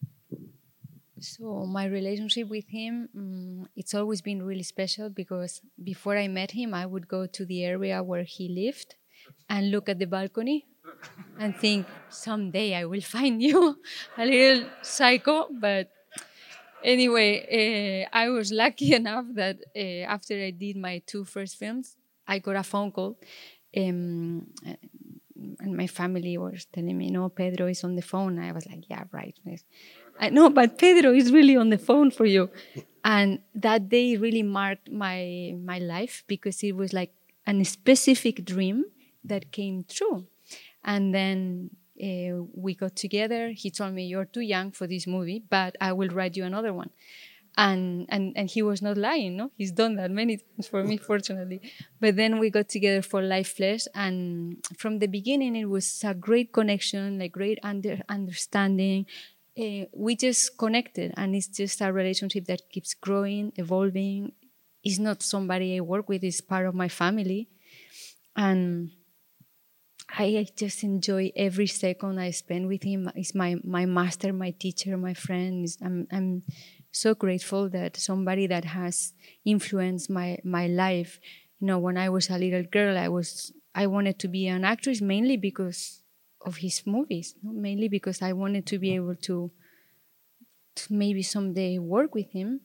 So 1.20 1.66
my 1.66 1.84
relationship 1.84 2.48
with 2.48 2.68
him, 2.68 3.08
um, 3.16 3.68
it's 3.76 3.94
always 3.94 4.20
been 4.20 4.42
really 4.42 4.64
special 4.64 5.08
because 5.08 5.60
before 5.82 6.16
I 6.16 6.26
met 6.26 6.50
him, 6.50 6.74
I 6.74 6.84
would 6.84 7.06
go 7.06 7.26
to 7.26 7.46
the 7.46 7.64
area 7.64 8.02
where 8.02 8.24
he 8.24 8.48
lived 8.48 8.96
and 9.48 9.70
look 9.70 9.88
at 9.88 10.00
the 10.00 10.06
balcony 10.06 10.66
and 11.38 11.56
think 11.56 11.86
someday 12.08 12.74
I 12.74 12.86
will 12.86 13.00
find 13.00 13.40
you. 13.40 13.78
a 14.18 14.24
little 14.24 14.68
psycho, 14.82 15.48
but 15.50 15.90
anyway, 16.82 18.06
uh, 18.12 18.16
I 18.16 18.28
was 18.28 18.50
lucky 18.50 18.92
enough 19.00 19.26
that 19.34 19.58
uh, 19.76 20.10
after 20.10 20.34
I 20.34 20.50
did 20.50 20.76
my 20.76 21.02
two 21.06 21.24
first 21.24 21.56
films, 21.56 21.96
I 22.32 22.38
got 22.38 22.56
a 22.56 22.62
phone 22.72 22.90
call. 22.96 23.12
Um, 23.82 24.46
and 25.62 25.76
my 25.82 25.86
family 25.86 26.36
was 26.38 26.66
telling 26.74 26.96
me, 26.96 27.10
no, 27.10 27.28
Pedro 27.28 27.66
is 27.66 27.84
on 27.84 27.94
the 27.96 28.02
phone. 28.12 28.38
I 28.38 28.52
was 28.52 28.66
like, 28.66 28.84
yeah, 28.88 29.04
right. 29.12 29.36
I 30.18 30.28
know, 30.30 30.50
but 30.50 30.78
Pedro 30.78 31.12
is 31.12 31.32
really 31.32 31.56
on 31.56 31.68
the 31.70 31.78
phone 31.78 32.10
for 32.10 32.26
you. 32.26 32.50
And 33.04 33.40
that 33.54 33.88
day 33.88 34.16
really 34.16 34.44
marked 34.44 34.88
my 34.90 35.54
my 35.72 35.78
life 35.94 36.22
because 36.26 36.62
it 36.62 36.74
was 36.82 36.92
like 36.92 37.12
a 37.46 37.64
specific 37.64 38.36
dream 38.44 38.84
that 39.24 39.50
came 39.50 39.84
true. 39.98 40.18
And 40.92 41.04
then 41.18 41.70
uh, 42.08 42.44
we 42.64 42.74
got 42.74 42.94
together. 43.04 43.42
He 43.62 43.68
told 43.78 43.92
me, 43.98 44.04
"You're 44.12 44.30
too 44.36 44.46
young 44.54 44.70
for 44.78 44.86
this 44.86 45.06
movie, 45.06 45.40
but 45.56 45.72
I 45.80 45.90
will 45.98 46.12
write 46.16 46.36
you 46.38 46.44
another 46.44 46.72
one." 46.82 46.90
And 47.56 48.06
and 48.08 48.32
and 48.34 48.48
he 48.48 48.62
was 48.62 48.80
not 48.80 48.96
lying. 48.96 49.36
No, 49.36 49.50
he's 49.58 49.72
done 49.72 49.96
that 49.96 50.10
many 50.10 50.38
times 50.38 50.68
for 50.68 50.82
me, 50.82 50.96
fortunately. 50.96 51.60
But 52.00 52.16
then 52.16 52.38
we 52.38 52.48
got 52.48 52.70
together 52.70 53.02
for 53.02 53.20
Live 53.20 53.46
Flesh, 53.48 53.84
and 53.94 54.56
from 54.78 55.00
the 55.00 55.06
beginning, 55.06 55.54
it 55.56 55.66
was 55.66 56.02
a 56.02 56.14
great 56.14 56.52
connection, 56.52 57.18
like 57.18 57.32
great 57.32 57.58
under, 57.62 58.00
understanding. 58.08 59.04
Uh, 59.58 59.84
we 59.92 60.16
just 60.16 60.56
connected, 60.56 61.12
and 61.18 61.36
it's 61.36 61.48
just 61.48 61.82
a 61.82 61.92
relationship 61.92 62.46
that 62.46 62.70
keeps 62.70 62.94
growing, 62.94 63.52
evolving. 63.56 64.32
It's 64.82 64.98
not 64.98 65.22
somebody 65.22 65.76
I 65.76 65.80
work 65.80 66.08
with; 66.08 66.24
it's 66.24 66.40
part 66.40 66.66
of 66.66 66.74
my 66.74 66.88
family, 66.88 67.50
and 68.34 68.92
I 70.08 70.46
just 70.56 70.82
enjoy 70.84 71.32
every 71.36 71.66
second 71.66 72.18
I 72.18 72.30
spend 72.32 72.68
with 72.68 72.82
him. 72.82 73.10
He's 73.14 73.34
my 73.34 73.56
my 73.64 73.86
master, 73.86 74.32
my 74.32 74.50
teacher, 74.50 74.96
my 74.96 75.14
friend. 75.14 75.66
I'm 75.82 76.06
I'm 76.12 76.42
so 76.92 77.14
grateful 77.14 77.68
that 77.70 77.96
somebody 77.96 78.46
that 78.46 78.64
has 78.66 79.14
influenced 79.44 80.10
my 80.10 80.38
my 80.44 80.66
life. 80.66 81.18
You 81.58 81.66
know, 81.66 81.78
when 81.78 81.96
I 81.96 82.08
was 82.08 82.30
a 82.30 82.38
little 82.38 82.62
girl, 82.62 82.96
I 82.98 83.08
was 83.08 83.52
I 83.74 83.86
wanted 83.86 84.18
to 84.20 84.28
be 84.28 84.46
an 84.46 84.64
actress 84.64 85.00
mainly 85.00 85.36
because 85.36 86.02
of 86.44 86.56
his 86.56 86.86
movies, 86.86 87.34
mainly 87.42 87.88
because 87.88 88.22
I 88.22 88.32
wanted 88.32 88.66
to 88.66 88.78
be 88.78 88.88
mm-hmm. 88.88 89.04
able 89.04 89.14
to, 89.16 89.50
to 90.74 90.92
maybe 90.92 91.22
someday 91.22 91.78
work 91.78 92.14
with 92.14 92.30
him. 92.30 92.60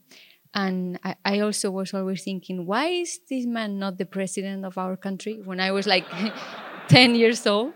And 0.53 0.99
I, 1.03 1.15
I, 1.23 1.39
also 1.41 1.69
was 1.69 1.93
always 1.93 2.23
thinking, 2.23 2.65
why 2.65 2.87
is 2.87 3.19
this 3.29 3.45
man 3.45 3.77
not 3.79 3.97
the 3.97 4.05
president 4.05 4.65
of 4.65 4.77
our 4.77 4.97
country? 4.97 5.39
When 5.43 5.59
I 5.59 5.71
was 5.71 5.85
like 5.85 6.05
10 6.87 7.15
years 7.15 7.45
old. 7.45 7.73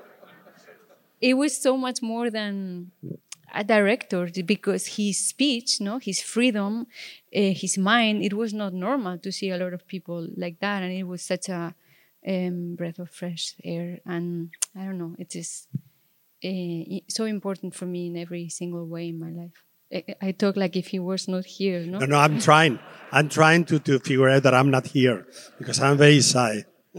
It 1.20 1.36
was 1.36 1.62
so 1.62 1.77
much 1.77 2.01
more 2.01 2.31
than 2.31 2.91
mm. 3.05 3.17
A 3.53 3.63
director 3.63 4.29
because 4.46 4.96
his 4.98 5.27
speech, 5.27 5.81
no, 5.81 5.98
his 5.98 6.22
freedom, 6.22 6.88
uh, 7.36 7.53
his 7.53 7.77
mind, 7.77 8.24
it 8.24 8.34
was 8.34 8.53
not 8.53 8.74
normal 8.74 9.17
to 9.20 9.31
see 9.31 9.50
a 9.50 9.58
lot 9.58 9.74
of 9.74 9.88
people 9.88 10.27
like 10.38 10.60
that. 10.60 10.84
And 10.84 10.91
it 10.91 11.03
was 11.03 11.22
such 11.22 11.50
a 11.50 11.75
um, 12.27 12.75
breath 12.75 13.00
of 13.00 13.10
fresh 13.10 13.55
air. 13.63 14.00
And 14.05 14.51
I 14.75 14.86
don't 14.86 14.98
know, 14.98 15.15
it 15.17 15.36
is 15.36 15.67
uh, 16.43 17.00
so 17.10 17.25
important 17.25 17.75
for 17.75 17.86
me 17.86 18.08
in 18.08 18.17
every 18.17 18.50
single 18.50 18.86
way 18.86 19.10
in 19.10 19.20
my 19.20 19.29
life. 19.29 19.63
I, 19.93 20.27
I 20.27 20.31
talk 20.31 20.55
like 20.55 20.75
if 20.75 20.88
he 20.88 21.00
was 21.00 21.27
not 21.27 21.46
here, 21.46 21.86
no? 21.86 22.00
No, 22.00 22.05
no, 22.05 22.17
I'm 22.17 22.39
trying. 22.39 22.79
I'm 23.12 23.27
trying 23.27 23.65
to, 23.65 23.79
to 23.79 24.00
figure 24.00 24.29
out 24.29 24.43
that 24.43 24.53
I'm 24.53 24.72
not 24.72 24.88
here 24.88 25.27
because 25.58 25.81
I'm 25.81 25.98
very 25.98 26.22
shy. 26.22 26.63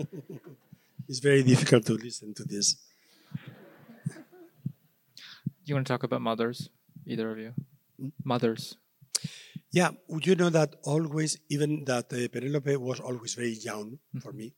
it's 1.08 1.20
very 1.20 1.42
difficult 1.42 1.86
to 1.86 1.94
listen 1.94 2.34
to 2.34 2.44
this. 2.44 2.76
You 5.64 5.74
want 5.74 5.86
to 5.86 5.92
talk 5.92 6.02
about 6.02 6.20
mothers, 6.20 6.68
either 7.06 7.30
of 7.30 7.38
you? 7.38 7.54
Mothers. 8.24 8.76
Yeah, 9.70 9.90
you 10.08 10.34
know 10.34 10.50
that 10.50 10.76
always, 10.84 11.38
even 11.48 11.84
that 11.84 12.12
uh, 12.12 12.28
Penelope 12.28 12.76
was 12.76 13.00
always 13.00 13.34
very 13.34 13.54
young 13.54 13.92
mm-hmm. 13.92 14.18
for 14.18 14.32
me. 14.32 14.54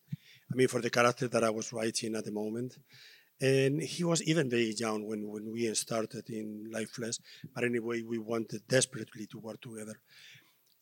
I 0.50 0.56
mean, 0.56 0.68
for 0.68 0.80
the 0.80 0.90
character 0.90 1.28
that 1.28 1.44
I 1.44 1.50
was 1.50 1.72
writing 1.72 2.16
at 2.16 2.24
the 2.24 2.32
moment. 2.32 2.78
And 3.40 3.82
he 3.82 4.04
was 4.04 4.22
even 4.22 4.48
very 4.48 4.74
young 4.78 5.06
when, 5.06 5.28
when 5.28 5.52
we 5.52 5.72
started 5.74 6.30
in 6.30 6.70
Live 6.72 6.90
Flesh. 6.90 7.18
But 7.54 7.64
anyway, 7.64 8.02
we 8.02 8.18
wanted 8.18 8.62
desperately 8.68 9.26
to 9.26 9.38
work 9.38 9.60
together. 9.60 10.00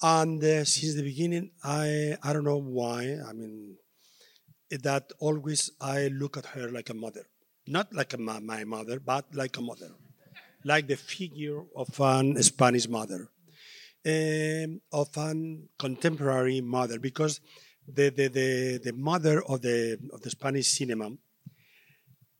And 0.02 0.42
uh, 0.42 0.64
since 0.64 0.94
the 0.94 1.02
beginning, 1.02 1.52
I 1.62 2.16
I 2.22 2.32
don't 2.32 2.44
know 2.44 2.58
why. 2.58 3.18
I 3.28 3.32
mean, 3.32 3.76
that 4.70 5.12
always 5.20 5.70
I 5.80 6.08
look 6.08 6.36
at 6.36 6.46
her 6.46 6.70
like 6.70 6.90
a 6.90 6.94
mother, 6.94 7.24
not 7.66 7.92
like 7.94 8.12
a, 8.12 8.18
my 8.18 8.64
mother, 8.64 9.00
but 9.00 9.34
like 9.34 9.56
a 9.56 9.62
mother, 9.62 9.90
like 10.64 10.86
the 10.86 10.96
figure 10.96 11.62
of 11.76 11.88
an 12.00 12.42
Spanish 12.42 12.88
mother, 12.88 13.28
um, 14.06 14.80
of 14.92 15.08
an 15.16 15.68
contemporary 15.78 16.60
mother, 16.60 16.98
because 16.98 17.40
the, 17.86 18.10
the, 18.10 18.28
the, 18.28 18.80
the 18.84 18.92
mother 18.92 19.42
of 19.42 19.62
the, 19.62 19.98
of 20.12 20.20
the 20.22 20.30
Spanish 20.30 20.68
cinema 20.68 21.10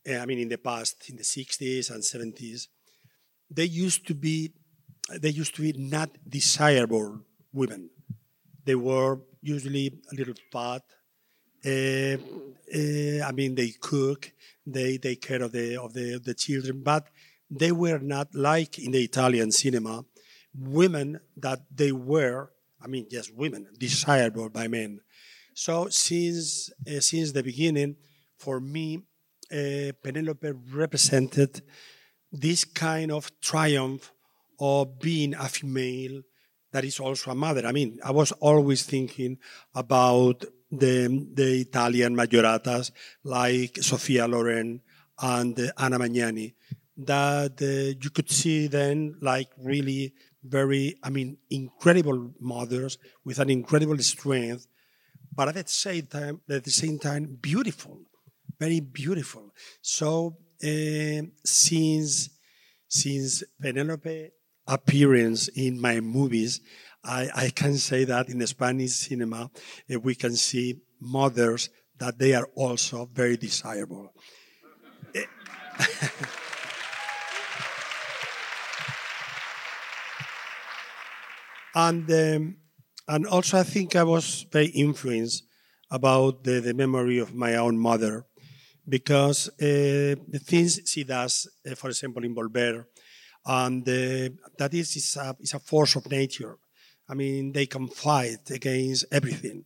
uh, 0.09 0.17
I 0.17 0.25
mean, 0.25 0.39
in 0.39 0.49
the 0.49 0.57
past, 0.57 1.09
in 1.09 1.15
the 1.15 1.23
60s 1.23 1.89
and 1.89 2.03
70s, 2.03 2.67
they 3.49 3.65
used 3.65 4.05
to 4.07 4.13
be, 4.13 4.51
they 5.09 5.29
used 5.29 5.55
to 5.55 5.61
be 5.61 5.73
not 5.73 6.09
desirable 6.27 7.21
women. 7.53 7.89
They 8.65 8.75
were 8.75 9.19
usually 9.41 10.01
a 10.11 10.15
little 10.15 10.33
fat. 10.51 10.81
Uh, 11.65 12.17
uh, 12.75 13.25
I 13.25 13.31
mean, 13.33 13.55
they 13.55 13.69
cook, 13.79 14.31
they 14.65 14.97
take 14.97 15.21
care 15.21 15.41
of 15.41 15.51
the 15.51 15.81
of 15.81 15.93
the 15.93 16.19
the 16.19 16.33
children, 16.33 16.81
but 16.83 17.07
they 17.59 17.71
were 17.71 17.99
not 17.99 18.33
like 18.33 18.79
in 18.79 18.91
the 18.91 19.03
Italian 19.03 19.51
cinema, 19.51 20.05
women 20.55 21.19
that 21.37 21.59
they 21.73 21.91
were. 21.91 22.51
I 22.81 22.87
mean, 22.87 23.07
yes, 23.09 23.29
women 23.29 23.67
desirable 23.77 24.49
by 24.49 24.67
men. 24.67 25.01
So 25.53 25.87
since 25.89 26.71
uh, 26.87 26.99
since 26.99 27.31
the 27.31 27.43
beginning, 27.43 27.95
for 28.37 28.59
me, 28.59 28.99
uh, 29.51 29.91
Penelope 30.03 30.51
represented 30.71 31.61
this 32.31 32.65
kind 32.65 33.11
of 33.11 33.31
triumph 33.39 34.11
of 34.59 34.99
being 34.99 35.35
a 35.35 35.47
female 35.47 36.21
that 36.71 36.83
is 36.83 36.99
also 36.99 37.31
a 37.31 37.35
mother. 37.35 37.67
I 37.67 37.71
mean, 37.71 37.99
I 38.03 38.11
was 38.11 38.31
always 38.33 38.83
thinking 38.83 39.37
about 39.75 40.43
the, 40.71 41.27
the 41.33 41.61
Italian 41.61 42.15
majoratas 42.15 42.91
like 43.23 43.77
Sophia 43.77 44.27
Loren 44.27 44.81
and 45.21 45.71
Anna 45.77 45.99
Magnani 45.99 46.55
that 46.97 47.61
uh, 47.61 47.97
you 48.01 48.09
could 48.09 48.29
see 48.29 48.67
then 48.67 49.15
like 49.21 49.49
really 49.57 50.13
very, 50.43 50.95
I 51.03 51.09
mean, 51.09 51.37
incredible 51.49 52.33
mothers 52.39 52.97
with 53.25 53.39
an 53.39 53.49
incredible 53.49 53.97
strength, 53.99 54.67
but 55.35 55.47
at 55.49 55.55
the 55.55 55.67
same 55.67 56.05
time, 56.05 56.41
at 56.49 56.63
the 56.63 56.71
same 56.71 56.99
time, 56.99 57.37
beautiful, 57.41 58.01
very 58.59 58.79
beautiful. 58.79 59.51
So 59.81 60.37
uh, 60.63 61.21
since 61.43 62.29
since 62.87 63.43
Penelope 63.59 64.29
appearance 64.67 65.47
in 65.47 65.81
my 65.81 65.99
movies, 65.99 66.61
I, 67.03 67.29
I 67.35 67.49
can 67.49 67.77
say 67.77 68.03
that 68.05 68.29
in 68.29 68.37
the 68.37 68.47
Spanish 68.47 68.91
cinema, 68.91 69.49
uh, 69.91 69.99
we 69.99 70.13
can 70.15 70.35
see 70.35 70.81
mothers 71.01 71.69
that 71.97 72.19
they 72.19 72.33
are 72.35 72.47
also 72.55 73.09
very 73.11 73.35
desirable. 73.35 74.13
and 81.75 82.09
um, 82.11 82.57
and 83.07 83.27
also 83.27 83.59
I 83.59 83.63
think 83.63 83.95
I 83.95 84.03
was 84.03 84.45
very 84.51 84.67
influenced 84.67 85.43
about 85.91 86.43
the, 86.43 86.59
the 86.59 86.73
memory 86.73 87.19
of 87.19 87.33
my 87.33 87.55
own 87.55 87.77
mother 87.77 88.25
because 88.87 89.49
uh, 89.49 90.15
the 90.27 90.41
things 90.43 90.79
she 90.85 91.03
does, 91.03 91.47
uh, 91.69 91.75
for 91.75 91.89
example, 91.89 92.23
in 92.23 92.35
Volver, 92.35 92.85
and 93.45 93.87
uh, 93.87 94.29
that 94.57 94.73
is, 94.73 94.95
is 94.95 95.17
a, 95.17 95.35
is 95.39 95.53
a 95.53 95.59
force 95.59 95.95
of 95.95 96.09
nature. 96.09 96.57
I 97.07 97.13
mean, 97.13 97.51
they 97.51 97.65
can 97.65 97.87
fight 97.87 98.49
against 98.49 99.05
everything. 99.11 99.65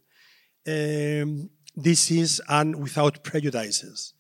Um, 0.68 1.50
this 1.76 2.12
is, 2.12 2.42
and 2.50 2.76
without 2.76 3.24
prejudices. 3.24 4.14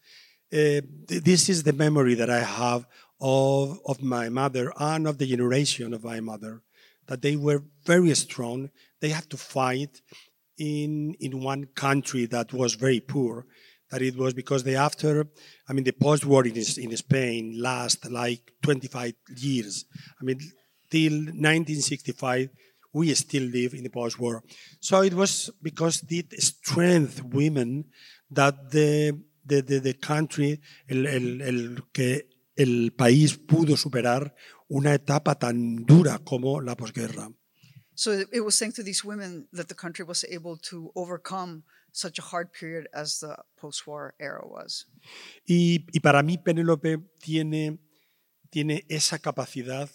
Uh, 0.53 0.81
th- 1.07 1.23
this 1.23 1.49
is 1.49 1.63
the 1.63 1.73
memory 1.73 2.13
that 2.13 2.29
I 2.29 2.39
have 2.41 2.85
of, 3.19 3.79
of 3.85 4.01
my 4.01 4.29
mother 4.29 4.71
and 4.79 5.07
of 5.07 5.17
the 5.17 5.27
generation 5.27 5.93
of 5.93 6.03
my 6.03 6.19
mother, 6.19 6.61
that 7.07 7.21
they 7.21 7.35
were 7.35 7.63
very 7.85 8.13
strong. 8.15 8.69
They 9.01 9.09
had 9.09 9.29
to 9.29 9.37
fight 9.37 10.01
in, 10.57 11.15
in 11.19 11.41
one 11.41 11.65
country 11.75 12.25
that 12.27 12.53
was 12.53 12.75
very 12.75 12.99
poor 12.99 13.45
that 13.91 14.01
it 14.01 14.17
was 14.17 14.33
because 14.33 14.63
the 14.63 14.75
after, 14.75 15.27
I 15.67 15.73
mean, 15.73 15.83
the 15.83 15.93
post-war 15.93 16.45
in, 16.45 16.55
in 16.55 16.97
Spain 16.97 17.55
last 17.57 18.09
like 18.09 18.51
25 18.61 19.13
years. 19.37 19.85
I 20.19 20.25
mean, 20.25 20.39
till 20.91 21.13
1965, 21.13 22.49
we 22.93 23.13
still 23.13 23.43
live 23.43 23.73
in 23.73 23.83
the 23.83 23.89
post-war. 23.89 24.43
So 24.79 25.01
it 25.01 25.13
was 25.13 25.51
because 25.61 26.01
the 26.01 26.25
strength 26.37 27.23
women 27.23 27.85
that 28.31 28.71
the, 28.71 29.21
the, 29.45 29.61
the, 29.61 29.79
the 29.79 29.93
country, 29.93 30.59
el, 30.89 31.07
el, 31.07 31.41
el, 31.41 31.77
que 31.93 32.23
el 32.57 32.91
país 32.91 33.37
pudo 33.37 33.77
superar 33.77 34.33
una 34.67 34.93
etapa 34.93 35.35
tan 35.35 35.85
dura 35.85 36.19
como 36.19 36.61
la 36.61 36.75
posguerra. 36.75 37.31
So 37.95 38.11
it 38.11 38.41
was 38.43 38.59
thanks 38.59 38.75
to 38.75 38.83
these 38.83 39.03
women 39.03 39.47
that 39.53 39.67
the 39.67 39.75
country 39.75 40.05
was 40.05 40.23
able 40.25 40.57
to 40.69 40.91
overcome 40.95 41.63
such 41.91 42.19
a 42.19 42.21
hard 42.21 42.51
period 42.51 42.87
as 42.93 43.19
the 43.19 43.35
post-war 43.55 44.13
era 44.19 44.45
was. 44.45 44.85
Y, 45.47 45.87
y 45.91 45.99
para 45.99 46.21
mí 46.21 46.37
Penélope 46.37 46.99
tiene, 47.19 47.79
tiene 48.51 48.85
esa 48.87 49.17
capacidad 49.17 49.89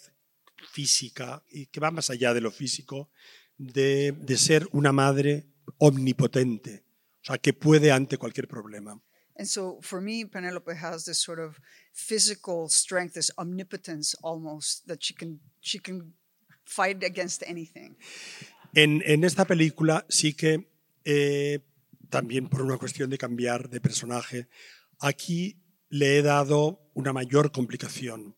física 0.69 1.43
y 1.49 1.67
que 1.67 1.79
va 1.79 1.91
más 1.91 2.09
allá 2.09 2.33
de 2.33 2.41
lo 2.41 2.51
físico 2.51 3.09
de, 3.57 4.11
de 4.11 4.37
ser 4.37 4.67
una 4.71 4.91
madre 4.91 5.47
omnipotente, 5.77 6.83
o 7.21 7.25
sea, 7.25 7.37
que 7.37 7.53
puede 7.53 7.91
ante 7.91 8.17
cualquier 8.17 8.47
problema. 8.47 9.01
And 9.35 9.47
so 9.47 9.79
for 9.81 10.01
me, 10.01 10.25
Penelope 10.25 10.73
has 10.73 11.05
this 11.05 11.17
sort 11.17 11.39
of 11.39 11.59
physical 11.93 12.67
strength, 12.69 13.13
this 13.13 13.31
omnipotence 13.37 14.15
almost, 14.23 14.87
that 14.87 15.01
she 15.01 15.13
can, 15.13 15.39
she 15.61 15.79
can 15.79 16.13
fight 16.65 17.03
against 17.03 17.43
anything. 17.43 17.95
En, 18.75 19.03
en 19.05 19.23
esta 19.23 19.45
película 19.45 20.05
sí 20.09 20.33
que 20.33 20.67
eh, 21.05 21.59
también 22.09 22.49
por 22.49 22.61
una 22.61 22.77
cuestión 22.77 23.09
de 23.09 23.17
cambiar 23.17 23.69
de 23.69 23.79
personaje, 23.79 24.47
aquí 24.99 25.61
le 25.89 26.17
he 26.17 26.21
dado 26.21 26.91
una 26.95 27.13
mayor 27.13 27.51
complicación. 27.51 28.35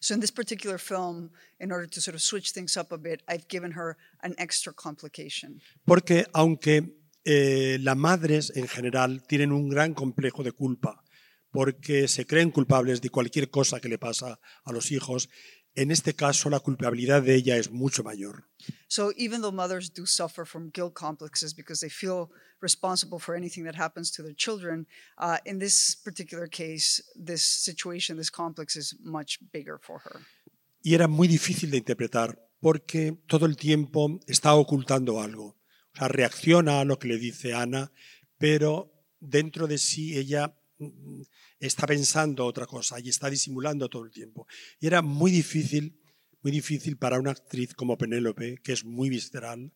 So 0.00 0.14
in 0.14 0.20
this 0.20 0.30
particular 0.30 0.78
film, 0.78 1.30
in 1.58 1.72
order 1.72 1.88
to 1.88 2.00
sort 2.00 2.14
of 2.14 2.22
switch 2.22 2.52
things 2.52 2.76
up 2.76 2.92
a 2.92 2.98
bit, 2.98 3.22
I've 3.28 3.48
given 3.48 3.72
her 3.72 3.96
an 4.22 4.34
extra 4.38 4.72
complication. 4.72 5.60
Porque 5.84 6.26
aunque 6.32 6.98
eh, 7.24 7.78
las 7.80 7.96
madres 7.96 8.52
en 8.54 8.68
general 8.68 9.22
tienen 9.26 9.52
un 9.52 9.68
gran 9.68 9.94
complejo 9.94 10.42
de 10.42 10.52
culpa, 10.52 11.02
porque 11.50 12.08
se 12.08 12.26
creen 12.26 12.50
culpables 12.50 13.00
de 13.00 13.10
cualquier 13.10 13.50
cosa 13.50 13.80
que 13.80 13.88
le 13.88 13.98
pasa 13.98 14.40
a 14.64 14.72
los 14.72 14.90
hijos, 14.90 15.28
en 15.74 15.90
este 15.90 16.14
caso 16.14 16.50
la 16.50 16.60
culpabilidad 16.60 17.22
de 17.22 17.34
ella 17.34 17.56
es 17.56 17.70
mucho 17.70 18.02
mayor. 18.02 18.44
So 18.88 19.12
even 19.16 19.40
though 19.40 19.54
mothers 19.54 19.92
do 19.92 20.06
suffer 20.06 20.44
from 20.44 20.70
guilt 20.70 20.94
complexes 20.94 21.54
because 21.54 21.80
they 21.80 21.90
feel 21.90 22.30
responsible 22.60 23.18
for 23.18 23.36
anything 23.36 23.64
that 23.64 23.76
happens 23.76 24.10
to 24.12 24.22
their 24.22 24.34
children, 24.34 24.86
uh, 25.18 25.38
in 25.44 25.58
this 25.58 25.94
particular 25.94 26.48
case, 26.48 27.02
this 27.14 27.42
situation, 27.42 28.16
this 28.16 28.30
complex 28.30 28.76
is 28.76 28.96
much 29.00 29.38
bigger 29.52 29.78
for 29.80 30.00
her. 30.00 30.20
Y 30.82 30.94
era 30.94 31.06
muy 31.06 31.28
difícil 31.28 31.70
de 31.70 31.78
interpretar 31.78 32.38
porque 32.60 33.16
todo 33.26 33.46
el 33.46 33.56
tiempo 33.56 34.18
está 34.26 34.54
ocultando 34.54 35.20
algo. 35.20 35.56
O 35.94 35.98
sea, 35.98 36.08
reacciona 36.08 36.80
a 36.80 36.84
lo 36.84 36.98
que 36.98 37.08
le 37.08 37.18
dice 37.18 37.54
Ana, 37.54 37.92
pero 38.36 38.92
dentro 39.20 39.66
de 39.66 39.78
sí 39.78 40.16
ella 40.16 40.57
está 41.58 41.86
pensando 41.86 42.44
otra 42.44 42.66
cosa 42.66 42.98
y 43.00 43.08
está 43.08 43.28
disimulando 43.30 43.88
todo 43.88 44.04
el 44.04 44.10
tiempo. 44.10 44.46
Y 44.80 44.86
era 44.86 45.02
muy 45.02 45.30
difícil, 45.30 46.00
muy 46.42 46.52
difícil 46.52 46.96
para 46.96 47.18
una 47.18 47.32
actriz 47.32 47.74
como 47.74 47.98
Penélope, 47.98 48.58
que 48.62 48.72
es 48.72 48.84
muy 48.84 49.08
visceral, 49.08 49.72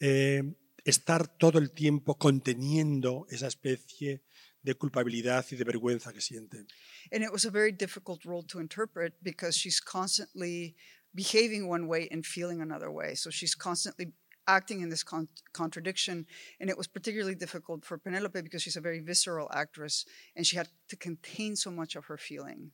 eh, 0.00 0.42
estar 0.84 1.28
todo 1.38 1.58
el 1.58 1.70
tiempo 1.72 2.16
conteniendo 2.18 3.26
esa 3.30 3.46
especie 3.46 4.22
de 4.62 4.74
culpabilidad 4.74 5.44
y 5.50 5.56
de 5.56 5.64
vergüenza 5.64 6.12
que 6.12 6.20
siente. 6.20 6.66
And 7.12 7.22
it 7.22 7.30
was 7.30 7.44
a 7.44 7.50
very 7.50 7.72
difficult 7.72 8.24
role 8.24 8.44
to 8.46 8.60
interpret 8.60 9.14
because 9.22 9.56
she's 9.58 9.80
constantly 9.80 10.76
behaving 11.14 11.68
one 11.68 11.86
way 11.86 12.08
and 12.10 12.24
feeling 12.24 12.60
another 12.60 12.90
way. 12.90 13.14
So 13.14 13.30
she's 13.30 13.54
constantly 13.54 14.14
acting 14.46 14.80
in 14.80 14.90
this 14.90 15.04
con 15.04 15.28
contradiction. 15.52 16.26
And 16.60 16.70
it 16.70 16.76
was 16.76 16.88
particularly 16.88 17.34
difficult 17.34 17.84
for 17.84 17.98
Penelope 17.98 18.40
because 18.42 18.62
she's 18.62 18.76
a 18.76 18.80
very 18.80 19.00
visceral 19.00 19.48
actress 19.52 20.06
and 20.36 20.46
she 20.46 20.56
had 20.56 20.68
to 20.88 20.96
contain 20.96 21.56
so 21.56 21.70
much 21.70 21.96
of 21.96 22.06
her 22.06 22.18
feeling. 22.18 22.72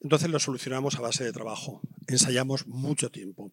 Entonces 0.00 0.28
lo 0.30 0.38
solucionamos 0.38 0.96
a 0.96 1.00
base 1.00 1.24
de 1.24 1.32
trabajo. 1.32 1.80
Ensayamos 2.06 2.66
mucho 2.66 3.10
tiempo. 3.10 3.52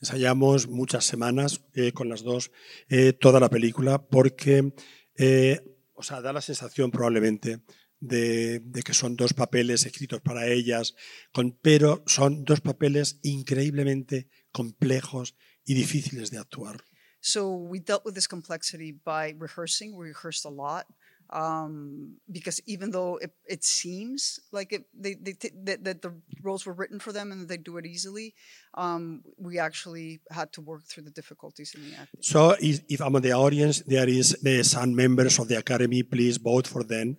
Ensayamos 0.00 0.68
muchas 0.68 1.04
semanas 1.04 1.62
eh, 1.74 1.92
con 1.92 2.08
las 2.08 2.22
dos 2.22 2.50
eh, 2.88 3.12
toda 3.12 3.38
la 3.38 3.50
película 3.50 4.00
porque, 4.02 4.72
eh, 5.16 5.60
o 5.94 6.02
sea, 6.02 6.22
da 6.22 6.32
la 6.32 6.40
sensación 6.40 6.90
probablemente 6.90 7.60
de, 7.98 8.60
de, 8.60 8.82
que 8.82 8.94
son 8.94 9.14
dos 9.14 9.34
papeles 9.34 9.84
escritos 9.84 10.22
para 10.22 10.46
ellas, 10.46 10.94
con, 11.32 11.52
pero 11.60 12.02
son 12.06 12.44
dos 12.44 12.62
papeles 12.62 13.18
increíblemente 13.22 14.28
complejos 14.52 15.36
y 15.70 15.74
difíciles 15.74 16.30
de 16.30 16.38
actuar. 16.38 16.76
So 17.20 17.54
we 17.54 17.78
dealt 17.78 18.04
with 18.04 18.14
this 18.14 18.26
complexity 18.26 18.92
by 18.92 19.34
rehearsing. 19.38 19.96
We 19.96 20.08
rehearsed 20.08 20.44
a 20.44 20.50
lot. 20.64 20.86
Um, 21.32 22.16
because 22.28 22.60
even 22.66 22.90
though 22.90 23.18
it, 23.18 23.30
it 23.46 23.62
seems 23.62 24.40
like 24.50 24.72
it, 24.72 24.82
they, 24.92 25.14
they 25.14 25.34
that, 25.62 25.84
that, 25.84 26.02
the 26.02 26.12
roles 26.42 26.66
were 26.66 26.72
written 26.72 26.98
for 26.98 27.12
them 27.12 27.30
and 27.30 27.48
they 27.48 27.56
do 27.56 27.76
it 27.76 27.86
easily, 27.86 28.34
um, 28.74 29.22
we 29.38 29.60
actually 29.60 30.20
had 30.28 30.50
to 30.54 30.60
work 30.60 30.82
through 30.88 31.04
the 31.04 31.12
difficulties 31.12 31.72
in 31.76 31.88
the 31.88 31.94
acting. 32.02 32.20
So, 32.20 32.56
if, 32.58 32.80
if 32.88 33.00
among 33.00 33.22
the 33.22 33.32
audience 33.32 33.78
there 33.86 34.08
is 34.08 34.34
uh, 34.44 34.64
some 34.64 34.92
members 34.96 35.38
of 35.38 35.46
the 35.46 35.58
academy, 35.58 36.02
please 36.02 36.36
vote 36.36 36.66
for 36.66 36.82
them. 36.82 37.16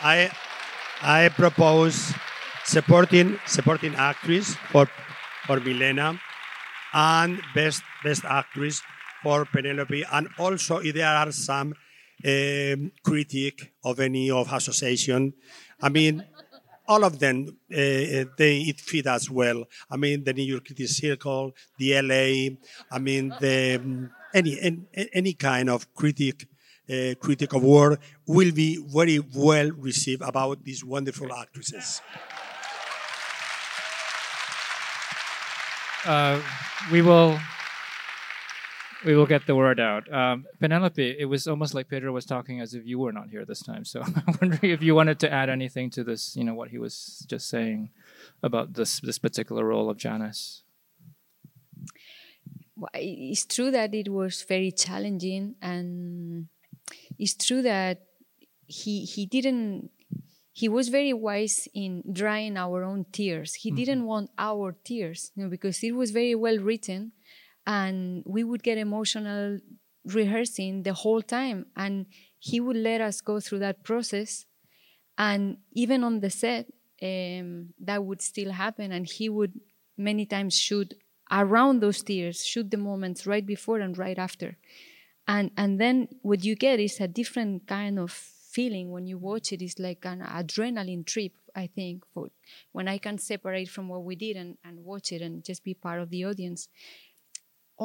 I, 0.00 0.30
I 1.02 1.30
propose 1.30 2.14
supporting 2.64 3.40
supporting 3.46 3.96
actress 3.96 4.54
for 4.70 4.86
for 5.46 5.58
Milena, 5.58 6.20
and 6.92 7.40
best 7.54 7.82
best 8.04 8.24
actress 8.24 8.82
for 9.22 9.44
Penelope, 9.44 10.04
and 10.12 10.28
also 10.38 10.78
if 10.78 10.94
there 10.94 11.06
are 11.08 11.32
some 11.32 11.74
um, 12.24 12.92
critique 13.04 13.72
of 13.84 14.00
any 14.00 14.30
of 14.30 14.52
association, 14.52 15.34
I 15.80 15.88
mean. 15.88 16.24
All 16.90 17.04
of 17.04 17.18
them, 17.18 17.46
uh, 17.70 18.24
they 18.38 18.64
it 18.66 18.80
fit 18.80 19.06
as 19.06 19.30
well. 19.30 19.64
I 19.90 19.98
mean, 19.98 20.24
the 20.24 20.32
New 20.32 20.44
York 20.44 20.64
Critics 20.64 20.96
Circle, 20.96 21.52
the 21.78 22.00
LA. 22.00 22.56
I 22.90 22.98
mean, 22.98 23.28
the 23.38 23.76
um, 23.76 24.10
any, 24.32 24.58
any 24.58 24.86
any 25.12 25.34
kind 25.34 25.68
of 25.68 25.92
critic 25.92 26.48
uh, 26.90 27.14
critic 27.20 27.52
award 27.52 27.98
will 28.26 28.52
be 28.52 28.82
very 28.88 29.20
well 29.34 29.70
received 29.72 30.22
about 30.22 30.64
these 30.64 30.84
wonderful 30.84 31.32
actresses. 31.32 32.00
Uh, 36.08 36.40
we 36.90 37.02
will 37.02 37.38
we 39.04 39.14
will 39.14 39.26
get 39.26 39.46
the 39.46 39.54
word 39.54 39.78
out. 39.78 40.10
Um, 40.10 40.46
Penelope, 40.58 41.16
it 41.18 41.26
was 41.26 41.46
almost 41.46 41.74
like 41.74 41.90
Pedro 41.90 42.12
was 42.12 42.24
talking 42.24 42.62
as 42.62 42.72
if 42.72 42.86
you 42.86 42.98
were 42.98 43.12
not 43.12 43.28
here 43.28 43.44
this 43.44 43.62
time. 43.62 43.84
So 43.84 44.00
I'm 44.26 44.38
wondering 44.40 44.72
if 44.72 44.82
you 44.82 44.94
wanted 44.94 45.20
to 45.20 45.30
add 45.30 45.50
anything 45.50 45.90
to 45.90 46.04
this, 46.04 46.34
you 46.34 46.44
know, 46.44 46.54
what 46.54 46.70
he 46.70 46.78
was 46.78 47.26
just 47.28 47.50
saying 47.50 47.90
about 48.42 48.72
this 48.72 49.00
this 49.00 49.18
particular 49.18 49.66
role 49.66 49.90
of 49.90 49.98
Janis. 49.98 50.62
Well, 52.74 52.88
it's 52.94 53.44
true 53.44 53.70
that 53.70 53.92
it 53.92 54.08
was 54.08 54.42
very 54.48 54.72
challenging, 54.72 55.56
and 55.60 56.46
it's 57.18 57.34
true 57.34 57.60
that 57.60 58.00
he 58.66 59.04
he 59.04 59.26
didn't 59.26 59.90
he 60.60 60.68
was 60.68 60.88
very 60.88 61.12
wise 61.12 61.68
in 61.72 62.02
drying 62.20 62.56
our 62.56 62.82
own 62.82 63.06
tears. 63.12 63.54
He 63.54 63.70
mm-hmm. 63.70 63.76
didn't 63.76 64.04
want 64.06 64.30
our 64.36 64.74
tears, 64.88 65.30
you 65.34 65.44
know, 65.44 65.50
because 65.56 65.84
it 65.84 65.92
was 65.92 66.10
very 66.10 66.34
well 66.34 66.58
written, 66.58 67.12
and 67.64 68.24
we 68.26 68.42
would 68.42 68.64
get 68.64 68.76
emotional 68.76 69.60
rehearsing 70.04 70.82
the 70.82 70.94
whole 70.94 71.22
time, 71.22 71.66
and 71.76 72.06
he 72.40 72.58
would 72.58 72.80
let 72.90 73.00
us 73.00 73.20
go 73.20 73.38
through 73.38 73.60
that 73.60 73.84
process, 73.84 74.46
and 75.16 75.58
even 75.74 76.02
on 76.02 76.18
the 76.24 76.30
set, 76.42 76.66
um, 77.02 77.68
that 77.78 78.04
would 78.04 78.20
still 78.20 78.50
happen, 78.50 78.90
and 78.90 79.06
he 79.06 79.28
would 79.28 79.52
many 79.96 80.26
times 80.26 80.54
shoot 80.58 80.92
around 81.30 81.78
those 81.78 82.02
tears, 82.02 82.44
shoot 82.44 82.68
the 82.72 82.82
moments 82.90 83.28
right 83.28 83.46
before 83.46 83.78
and 83.78 83.96
right 83.96 84.18
after, 84.18 84.56
and 85.28 85.52
and 85.56 85.80
then 85.82 86.08
what 86.22 86.42
you 86.42 86.56
get 86.56 86.80
is 86.80 86.98
a 87.00 87.06
different 87.06 87.68
kind 87.68 87.96
of 88.00 88.10
feeling 88.58 88.90
when 88.90 89.06
you 89.06 89.16
watch 89.30 89.52
it 89.52 89.62
is 89.62 89.78
like 89.78 90.02
an 90.12 90.20
adrenaline 90.38 91.04
trip 91.12 91.34
i 91.62 91.66
think 91.78 91.96
for 92.12 92.24
when 92.72 92.88
i 92.94 92.98
can 92.98 93.16
separate 93.16 93.68
from 93.74 93.86
what 93.88 94.02
we 94.08 94.16
did 94.16 94.36
and, 94.36 94.52
and 94.64 94.84
watch 94.90 95.12
it 95.12 95.22
and 95.22 95.44
just 95.44 95.62
be 95.62 95.74
part 95.74 96.00
of 96.00 96.10
the 96.10 96.24
audience. 96.24 96.68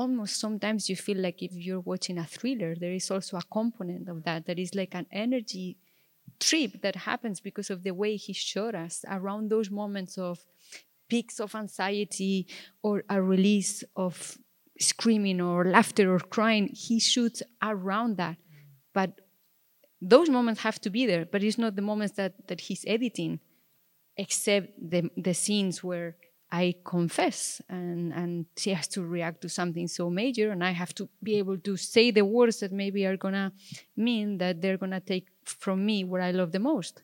Almost 0.01 0.39
sometimes 0.39 0.89
you 0.89 0.95
feel 0.95 1.19
like 1.27 1.43
if 1.43 1.53
you're 1.53 1.87
watching 1.91 2.17
a 2.17 2.25
thriller 2.35 2.73
there 2.73 2.95
is 3.01 3.11
also 3.11 3.37
a 3.37 3.49
component 3.57 4.09
of 4.09 4.23
that 4.23 4.47
that 4.47 4.57
is 4.57 4.73
like 4.73 4.95
an 4.95 5.05
energy 5.11 5.77
trip 6.39 6.81
that 6.81 6.95
happens 7.09 7.39
because 7.39 7.69
of 7.69 7.83
the 7.83 7.93
way 8.01 8.15
he 8.15 8.33
showed 8.33 8.75
us 8.85 9.05
around 9.17 9.51
those 9.51 9.69
moments 9.69 10.17
of 10.17 10.39
peaks 11.07 11.39
of 11.39 11.53
anxiety 11.53 12.47
or 12.81 13.03
a 13.09 13.21
release 13.21 13.83
of 13.95 14.39
screaming 14.79 15.39
or 15.39 15.65
laughter 15.65 16.11
or 16.15 16.19
crying. 16.35 16.65
He 16.73 16.99
shoots 16.99 17.43
around 17.61 18.17
that. 18.17 18.37
But 18.93 19.11
those 20.03 20.29
moments 20.29 20.61
have 20.61 20.79
to 20.81 20.89
be 20.89 21.05
there, 21.05 21.25
but 21.25 21.43
it's 21.43 21.57
not 21.57 21.75
the 21.75 21.81
moments 21.81 22.15
that, 22.15 22.47
that 22.47 22.61
he's 22.61 22.83
editing, 22.87 23.39
except 24.17 24.67
the, 24.77 25.09
the 25.15 25.33
scenes 25.33 25.83
where 25.83 26.15
I 26.51 26.75
confess 26.85 27.61
and, 27.67 28.13
and 28.13 28.45
she 28.57 28.71
has 28.71 28.87
to 28.89 29.03
react 29.03 29.41
to 29.41 29.49
something 29.49 29.87
so 29.87 30.09
major, 30.09 30.51
and 30.51 30.63
I 30.63 30.71
have 30.71 30.93
to 30.95 31.09
be 31.23 31.35
able 31.35 31.57
to 31.57 31.77
say 31.77 32.11
the 32.11 32.25
words 32.25 32.59
that 32.59 32.71
maybe 32.71 33.05
are 33.05 33.17
gonna 33.17 33.53
mean 33.95 34.37
that 34.37 34.61
they're 34.61 34.77
gonna 34.77 34.99
take 34.99 35.29
from 35.45 35.85
me 35.85 36.03
what 36.03 36.21
I 36.21 36.31
love 36.31 36.51
the 36.51 36.59
most. 36.59 37.01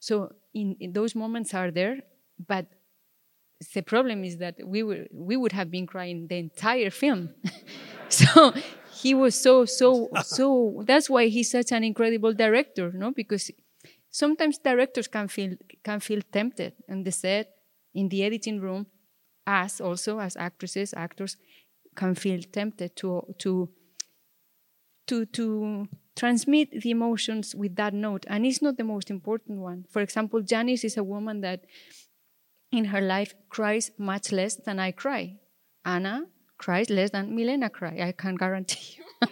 So 0.00 0.34
in, 0.52 0.76
in 0.80 0.92
those 0.92 1.14
moments 1.14 1.54
are 1.54 1.70
there, 1.70 2.00
but 2.46 2.66
the 3.72 3.82
problem 3.82 4.24
is 4.24 4.36
that 4.38 4.56
we 4.62 4.82
were 4.82 5.06
we 5.12 5.36
would 5.36 5.52
have 5.52 5.70
been 5.70 5.86
crying 5.86 6.26
the 6.26 6.36
entire 6.36 6.90
film. 6.90 7.30
so 8.10 8.52
he 9.02 9.14
was 9.14 9.34
so 9.34 9.64
so 9.64 10.08
so 10.22 10.82
that's 10.86 11.08
why 11.10 11.26
he's 11.26 11.50
such 11.50 11.72
an 11.72 11.84
incredible 11.84 12.32
director 12.32 12.92
no? 12.92 13.12
Because 13.12 13.50
sometimes 14.10 14.58
directors 14.58 15.08
can 15.08 15.28
feel 15.28 15.56
can 15.84 16.00
feel 16.00 16.20
tempted 16.32 16.72
and 16.88 17.04
the 17.04 17.12
set 17.12 17.46
in 17.94 18.08
the 18.08 18.24
editing 18.24 18.60
room 18.60 18.86
us 19.46 19.80
also 19.80 20.18
as 20.18 20.36
actresses 20.36 20.94
actors 20.96 21.36
can 21.94 22.14
feel 22.14 22.40
tempted 22.52 22.96
to 22.96 23.22
to 23.38 23.68
to 25.06 25.24
to 25.26 25.88
transmit 26.16 26.70
the 26.70 26.90
emotions 26.90 27.54
with 27.54 27.76
that 27.76 27.92
note. 27.92 28.24
And 28.26 28.46
it's 28.46 28.62
not 28.62 28.78
the 28.78 28.84
most 28.84 29.10
important 29.10 29.60
one. 29.60 29.84
For 29.90 30.00
example 30.02 30.40
janis 30.42 30.84
is 30.84 30.96
a 30.96 31.04
woman 31.04 31.40
that 31.42 31.64
in 32.72 32.86
her 32.86 33.00
life 33.00 33.34
cries 33.48 33.90
much 33.98 34.32
less 34.32 34.56
than 34.56 34.78
i 34.78 34.90
cry. 34.90 35.36
Ana 35.84 36.26
cries 36.58 36.90
less 36.90 37.10
than 37.10 37.34
Milena 37.34 37.70
cry. 37.70 37.98
I 38.00 38.12
can 38.12 38.36
guarantee 38.36 38.98
you. 38.98 39.28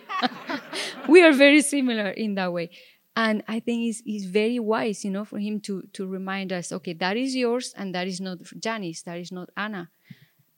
we 1.08 1.22
are 1.22 1.32
very 1.32 1.62
similar 1.62 2.10
in 2.10 2.34
that 2.34 2.52
way. 2.52 2.70
And 3.16 3.44
I 3.46 3.60
think 3.60 3.88
it's, 3.88 4.02
it's 4.04 4.24
very 4.24 4.58
wise, 4.58 5.04
you 5.04 5.10
know, 5.10 5.24
for 5.24 5.38
him 5.38 5.60
to, 5.60 5.82
to 5.92 6.06
remind 6.06 6.52
us, 6.52 6.72
okay, 6.72 6.94
that 6.94 7.16
is 7.16 7.36
yours 7.36 7.72
and 7.76 7.94
that 7.94 8.08
is 8.08 8.20
not 8.20 8.38
Janis, 8.58 9.02
that 9.02 9.18
is 9.18 9.30
not 9.30 9.50
Ana. 9.56 9.90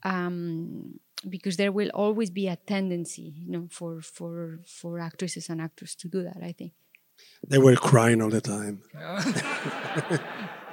Um, 0.02 1.00
because 1.28 1.56
there 1.56 1.72
will 1.72 1.90
always 1.90 2.30
be 2.30 2.46
a 2.46 2.56
tendency, 2.56 3.34
you 3.36 3.50
know, 3.50 3.68
for, 3.70 4.00
for, 4.00 4.60
for 4.66 4.98
actresses 4.98 5.50
and 5.50 5.60
actors 5.60 5.94
to 5.96 6.08
do 6.08 6.22
that, 6.22 6.38
I 6.42 6.52
think. 6.52 6.72
They 7.46 7.58
were 7.58 7.76
crying 7.76 8.22
all 8.22 8.30
the 8.30 8.40
time. 8.40 8.82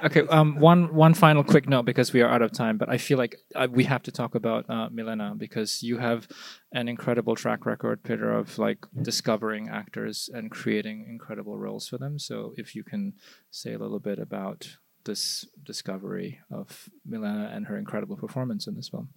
okay, 0.04 0.22
um, 0.28 0.58
one 0.60 0.94
one 0.94 1.14
final 1.14 1.42
quick 1.42 1.68
note 1.68 1.84
because 1.84 2.12
we 2.12 2.22
are 2.22 2.28
out 2.28 2.42
of 2.42 2.52
time, 2.52 2.76
but 2.78 2.88
I 2.88 2.98
feel 2.98 3.18
like 3.18 3.36
uh, 3.54 3.68
we 3.70 3.84
have 3.84 4.02
to 4.04 4.12
talk 4.12 4.34
about 4.34 4.68
uh, 4.68 4.88
Milena 4.90 5.34
because 5.36 5.82
you 5.82 5.98
have 5.98 6.28
an 6.72 6.88
incredible 6.88 7.34
track 7.34 7.66
record, 7.66 8.02
Peter, 8.02 8.32
of 8.32 8.58
like 8.58 8.86
discovering 9.00 9.68
actors 9.68 10.30
and 10.32 10.50
creating 10.50 11.06
incredible 11.08 11.58
roles 11.58 11.88
for 11.88 11.98
them. 11.98 12.18
So 12.18 12.54
if 12.56 12.74
you 12.74 12.84
can 12.84 13.14
say 13.50 13.72
a 13.72 13.78
little 13.78 14.00
bit 14.00 14.18
about 14.18 14.76
this 15.04 15.46
discovery 15.62 16.40
of 16.50 16.88
Milena 17.06 17.50
and 17.54 17.66
her 17.66 17.76
incredible 17.76 18.16
performance 18.16 18.66
in 18.66 18.74
this 18.74 18.88
film. 18.88 19.10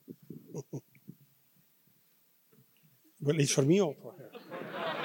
Well, 3.19 3.39
it's 3.39 3.52
for 3.52 3.63
me 3.63 3.82
or 3.82 3.95
for 4.02 4.13
her? 4.13 4.30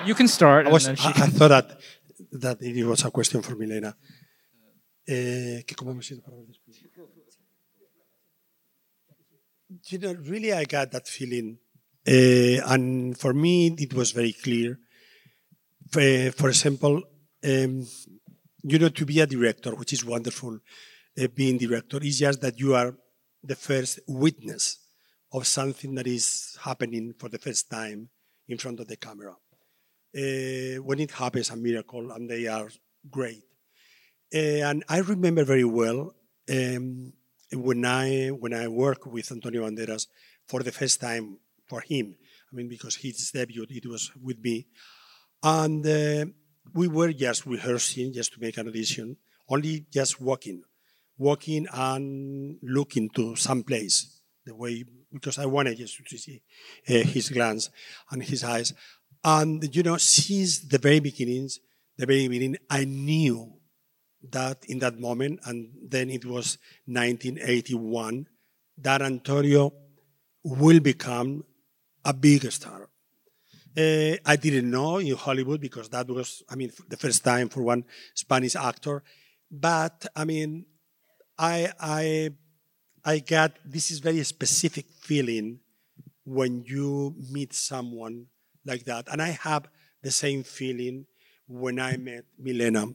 You 0.04 0.14
can 0.14 0.28
start. 0.28 0.66
I, 0.66 0.70
was, 0.70 0.88
I, 0.88 0.92
I 0.92 0.96
thought 0.96 1.48
that 1.48 1.80
that 2.32 2.62
it 2.62 2.84
was 2.84 3.04
a 3.04 3.10
question 3.10 3.42
for 3.42 3.54
Milena. 3.54 3.96
Eh, 5.06 5.64
que 5.66 5.74
cómo 5.74 5.94
me 5.94 6.02
siento 6.02 6.24
para 6.24 6.36
después. 6.46 6.80
You 9.90 9.98
know, 9.98 10.14
really, 10.14 10.52
I 10.52 10.64
got 10.64 10.90
that 10.92 11.08
feeling, 11.08 11.58
uh, 12.06 12.72
and 12.72 13.16
for 13.18 13.34
me, 13.34 13.74
it 13.78 13.94
was 13.94 14.12
very 14.12 14.32
clear. 14.32 14.78
Uh, 15.96 16.30
for 16.32 16.50
example, 16.50 17.02
um, 17.42 17.86
you 18.62 18.78
know, 18.78 18.90
to 18.90 19.06
be 19.06 19.20
a 19.20 19.26
director, 19.26 19.74
which 19.74 19.92
is 19.92 20.04
wonderful, 20.04 20.58
uh, 21.18 21.26
being 21.34 21.58
director 21.58 21.98
is 22.02 22.18
just 22.18 22.40
that 22.42 22.60
you 22.60 22.74
are 22.74 22.94
the 23.42 23.56
first 23.56 24.00
witness 24.06 24.78
of 25.32 25.46
something 25.46 25.94
that 25.94 26.06
is 26.06 26.56
happening 26.62 27.14
for 27.18 27.28
the 27.28 27.38
first 27.38 27.70
time 27.70 28.08
in 28.48 28.58
front 28.58 28.78
of 28.78 28.86
the 28.86 28.96
camera 28.96 29.34
uh, 30.14 30.82
when 30.82 31.00
it 31.00 31.10
happens 31.10 31.50
a 31.50 31.56
miracle 31.56 32.12
and 32.12 32.28
they 32.28 32.46
are 32.46 32.68
great. 33.10 33.42
Uh, 34.34 34.64
and 34.68 34.84
I 34.88 34.98
remember 34.98 35.44
very 35.44 35.64
well 35.64 36.14
um, 36.50 37.12
when 37.52 37.84
I 37.84 38.28
when 38.28 38.54
I 38.54 38.68
worked 38.68 39.06
with 39.06 39.30
Antonio 39.30 39.62
Banderas 39.62 40.06
for 40.46 40.62
the 40.62 40.72
first 40.72 41.00
time 41.00 41.38
for 41.66 41.82
him. 41.82 42.16
I 42.50 42.56
mean, 42.56 42.68
because 42.68 42.96
his 42.96 43.30
debut 43.30 43.66
it 43.68 43.86
was 43.86 44.10
with 44.22 44.38
me, 44.38 44.68
and 45.42 45.86
uh, 45.86 46.24
we 46.74 46.88
were 46.88 47.12
just 47.12 47.46
rehearsing 47.46 48.12
just 48.12 48.32
to 48.34 48.40
make 48.40 48.56
an 48.56 48.68
audition, 48.68 49.16
only 49.48 49.86
just 49.92 50.20
walking, 50.20 50.62
walking 51.18 51.66
and 51.72 52.58
looking 52.62 53.10
to 53.10 53.36
some 53.36 53.62
place 53.62 54.20
the 54.44 54.54
way 54.54 54.84
because 55.12 55.38
I 55.38 55.46
wanted 55.46 55.76
just 55.76 55.98
to 56.04 56.18
see 56.18 56.42
uh, 56.88 57.04
his 57.04 57.28
glance 57.28 57.70
and 58.10 58.22
his 58.22 58.44
eyes. 58.44 58.72
And, 59.24 59.74
you 59.74 59.82
know, 59.82 59.98
since 59.98 60.60
the 60.60 60.78
very 60.78 61.00
beginnings, 61.00 61.60
the 61.96 62.06
very 62.06 62.26
beginning, 62.26 62.56
I 62.68 62.84
knew 62.84 63.52
that 64.30 64.64
in 64.66 64.78
that 64.80 64.98
moment, 64.98 65.40
and 65.44 65.70
then 65.82 66.10
it 66.10 66.24
was 66.24 66.58
1981, 66.86 68.28
that 68.78 69.02
Antonio 69.02 69.72
will 70.44 70.80
become 70.80 71.44
a 72.04 72.12
big 72.12 72.50
star. 72.50 72.88
Uh, 73.76 74.16
I 74.26 74.36
didn't 74.36 74.70
know 74.70 74.98
in 74.98 75.16
Hollywood 75.16 75.60
because 75.60 75.88
that 75.90 76.08
was, 76.08 76.42
I 76.50 76.56
mean, 76.56 76.70
the 76.88 76.96
first 76.96 77.24
time 77.24 77.48
for 77.48 77.62
one 77.62 77.84
Spanish 78.14 78.54
actor. 78.54 79.02
but 79.52 80.06
I 80.16 80.24
mean, 80.24 80.64
I 81.38 81.70
I 81.78 82.30
I 83.04 83.18
got 83.18 83.58
this 83.64 83.90
is 83.90 83.98
very 83.98 84.24
specific 84.24 84.86
feeling 85.00 85.60
when 86.24 86.64
you 86.64 87.14
meet 87.30 87.52
someone 87.52 88.26
like 88.64 88.84
that, 88.84 89.08
and 89.12 89.20
I 89.20 89.36
have 89.42 89.68
the 90.02 90.10
same 90.10 90.42
feeling 90.42 91.06
when 91.46 91.78
I 91.78 91.96
met 91.98 92.24
Milena 92.38 92.86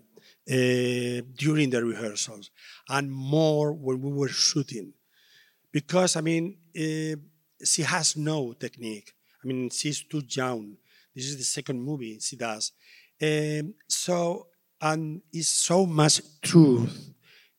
uh, 0.49 1.21
during 1.35 1.69
the 1.69 1.83
rehearsals, 1.83 2.51
and 2.89 3.11
more 3.11 3.73
when 3.73 4.01
we 4.01 4.11
were 4.11 4.29
shooting, 4.29 4.93
because 5.71 6.15
I 6.15 6.21
mean, 6.21 6.57
uh, 6.75 7.17
she 7.63 7.83
has 7.83 8.15
no 8.17 8.53
technique. 8.53 9.13
I 9.43 9.47
mean, 9.47 9.69
she's 9.69 10.03
too 10.03 10.21
young. 10.29 10.77
This 11.15 11.25
is 11.25 11.37
the 11.37 11.43
second 11.43 11.81
movie 11.81 12.19
she 12.19 12.35
does, 12.35 12.71
um, 13.21 13.73
so 13.87 14.47
and 14.81 15.21
is 15.33 15.49
so 15.49 15.85
much 15.85 16.21
truth 16.41 17.13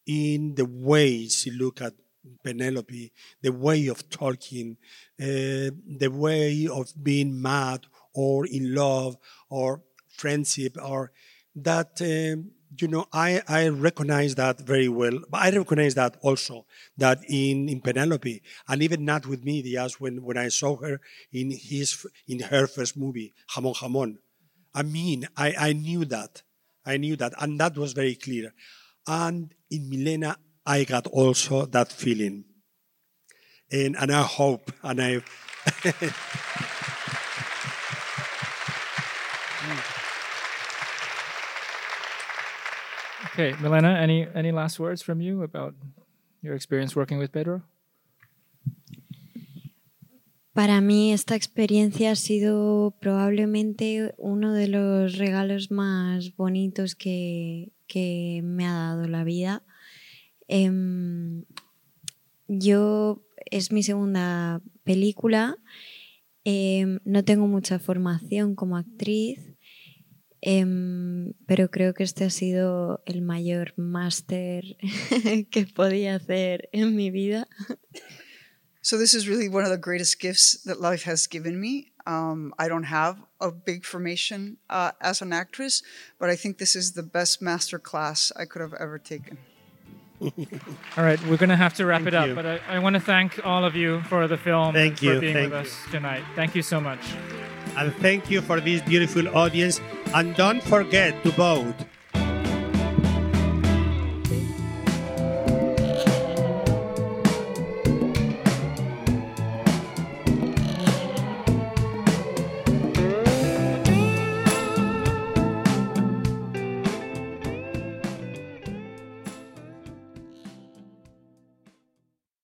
in 0.06 0.54
the 0.54 0.64
way 0.64 1.26
she 1.28 1.50
look 1.50 1.80
at 1.82 1.94
Penelope, 2.44 3.12
the 3.42 3.52
way 3.52 3.86
of 3.88 4.08
talking, 4.10 4.76
uh, 5.20 5.70
the 6.02 6.10
way 6.12 6.68
of 6.70 6.92
being 7.02 7.40
mad 7.40 7.86
or 8.14 8.46
in 8.46 8.74
love 8.74 9.16
or 9.50 9.82
friendship, 10.08 10.76
or 10.82 11.12
that, 11.54 12.00
um, 12.02 12.50
you 12.76 12.88
know, 12.88 13.06
I, 13.12 13.42
I 13.48 13.68
recognize 13.68 14.34
that 14.34 14.60
very 14.60 14.88
well. 14.88 15.18
But 15.30 15.42
I 15.42 15.50
recognize 15.56 15.94
that 15.94 16.16
also, 16.20 16.66
that 16.96 17.18
in, 17.28 17.68
in 17.68 17.80
Penelope, 17.80 18.42
and 18.68 18.82
even 18.82 19.04
not 19.04 19.26
with 19.26 19.44
me, 19.44 19.62
the 19.62 19.70
Diaz, 19.70 20.00
when, 20.00 20.22
when 20.22 20.36
I 20.36 20.48
saw 20.48 20.76
her 20.76 21.00
in 21.32 21.50
his, 21.50 22.06
in 22.26 22.40
her 22.40 22.66
first 22.66 22.96
movie, 22.96 23.34
Jamon 23.54 23.76
Jamon. 23.76 24.18
I 24.74 24.82
mean, 24.82 25.28
I, 25.36 25.54
I 25.58 25.72
knew 25.72 26.04
that. 26.06 26.42
I 26.84 26.96
knew 26.96 27.16
that, 27.16 27.34
and 27.40 27.60
that 27.60 27.76
was 27.76 27.92
very 27.92 28.14
clear. 28.14 28.54
And 29.06 29.54
in 29.70 29.90
Milena, 29.90 30.36
I 30.64 30.84
got 30.84 31.06
also 31.06 31.66
that 31.66 31.92
feeling. 31.92 32.44
And, 33.70 33.96
and 33.98 34.12
I 34.12 34.22
hope, 34.22 34.72
and 34.82 35.00
I. 35.02 35.22
Okay, 43.38 43.54
Milena, 43.62 43.94
any 44.02 44.26
any 44.34 44.50
last 44.50 44.80
words 44.80 45.00
from 45.00 45.20
you 45.20 45.44
about 45.44 45.72
your 46.42 46.56
experience 46.56 46.96
working 46.96 47.20
with 47.20 47.30
Pedro? 47.30 47.62
Para 50.52 50.80
mí 50.80 51.12
esta 51.12 51.36
experiencia 51.36 52.10
ha 52.10 52.16
sido 52.16 52.96
probablemente 53.00 54.12
uno 54.18 54.52
de 54.52 54.66
los 54.66 55.18
regalos 55.18 55.70
más 55.70 56.34
bonitos 56.34 56.96
que, 56.96 57.70
que 57.86 58.40
me 58.42 58.66
ha 58.66 58.72
dado 58.72 59.06
la 59.06 59.22
vida. 59.22 59.62
Em, 60.48 61.44
yo 62.48 63.22
es 63.52 63.70
mi 63.70 63.84
segunda 63.84 64.60
película, 64.82 65.58
em, 66.42 66.98
no 67.04 67.22
tengo 67.22 67.46
mucha 67.46 67.78
formación 67.78 68.56
como 68.56 68.76
actriz, 68.76 69.54
em, 70.40 71.07
pero 71.46 71.70
creo 71.70 71.94
que 71.94 72.04
este 72.04 72.24
ha 72.24 72.30
sido 72.30 73.02
el 73.06 73.22
mayor 73.22 73.72
máster 73.76 74.76
que 75.50 75.66
podía 75.66 76.16
hacer 76.16 76.68
en 76.72 76.94
mi 76.96 77.10
vida. 77.10 77.46
So 78.82 78.96
this 78.96 79.12
is 79.12 79.28
really 79.28 79.48
one 79.48 79.64
of 79.64 79.70
the 79.70 79.76
greatest 79.76 80.18
gifts 80.20 80.62
that 80.64 80.80
life 80.80 81.02
has 81.04 81.26
given 81.26 81.60
me. 81.60 81.92
Um, 82.06 82.54
I 82.58 82.68
don't 82.68 82.84
have 82.86 83.18
a 83.38 83.50
big 83.50 83.84
formation 83.84 84.56
uh, 84.70 84.92
as 85.00 85.20
an 85.20 85.32
actress, 85.32 85.82
but 86.18 86.30
I 86.30 86.36
think 86.36 86.56
this 86.56 86.74
is 86.74 86.92
the 86.92 87.02
best 87.02 87.42
master 87.42 87.78
class 87.78 88.32
I 88.34 88.46
could 88.46 88.62
have 88.62 88.72
ever 88.80 88.98
taken. 88.98 89.36
All 90.96 91.04
right, 91.04 91.20
we're 91.26 91.36
going 91.36 91.50
to 91.50 91.56
have 91.56 91.74
to 91.74 91.84
wrap 91.84 92.00
Thank 92.00 92.08
it 92.08 92.14
up, 92.14 92.28
you. 92.28 92.34
but 92.34 92.46
I, 92.46 92.60
I 92.68 92.78
want 92.78 92.94
to 92.94 93.00
thank 93.00 93.44
all 93.46 93.64
of 93.64 93.76
you 93.76 94.00
for 94.08 94.26
the 94.26 94.36
film 94.36 94.72
Thank 94.72 94.94
and 94.94 95.02
you, 95.02 95.14
for 95.14 95.20
being 95.20 95.34
thank 95.34 95.52
with 95.52 95.66
us 95.66 95.76
tonight. 95.90 96.24
Thank 96.34 96.54
you 96.54 96.62
so 96.62 96.80
much. 96.80 97.00
And 97.78 97.94
thank 97.96 98.30
you 98.30 98.40
for 98.40 98.60
this 98.60 98.82
beautiful 98.82 99.28
audience. 99.36 99.80
And 100.14 100.34
don't 100.34 100.62
forget 100.62 101.22
to 101.22 101.30
vote. 101.30 101.74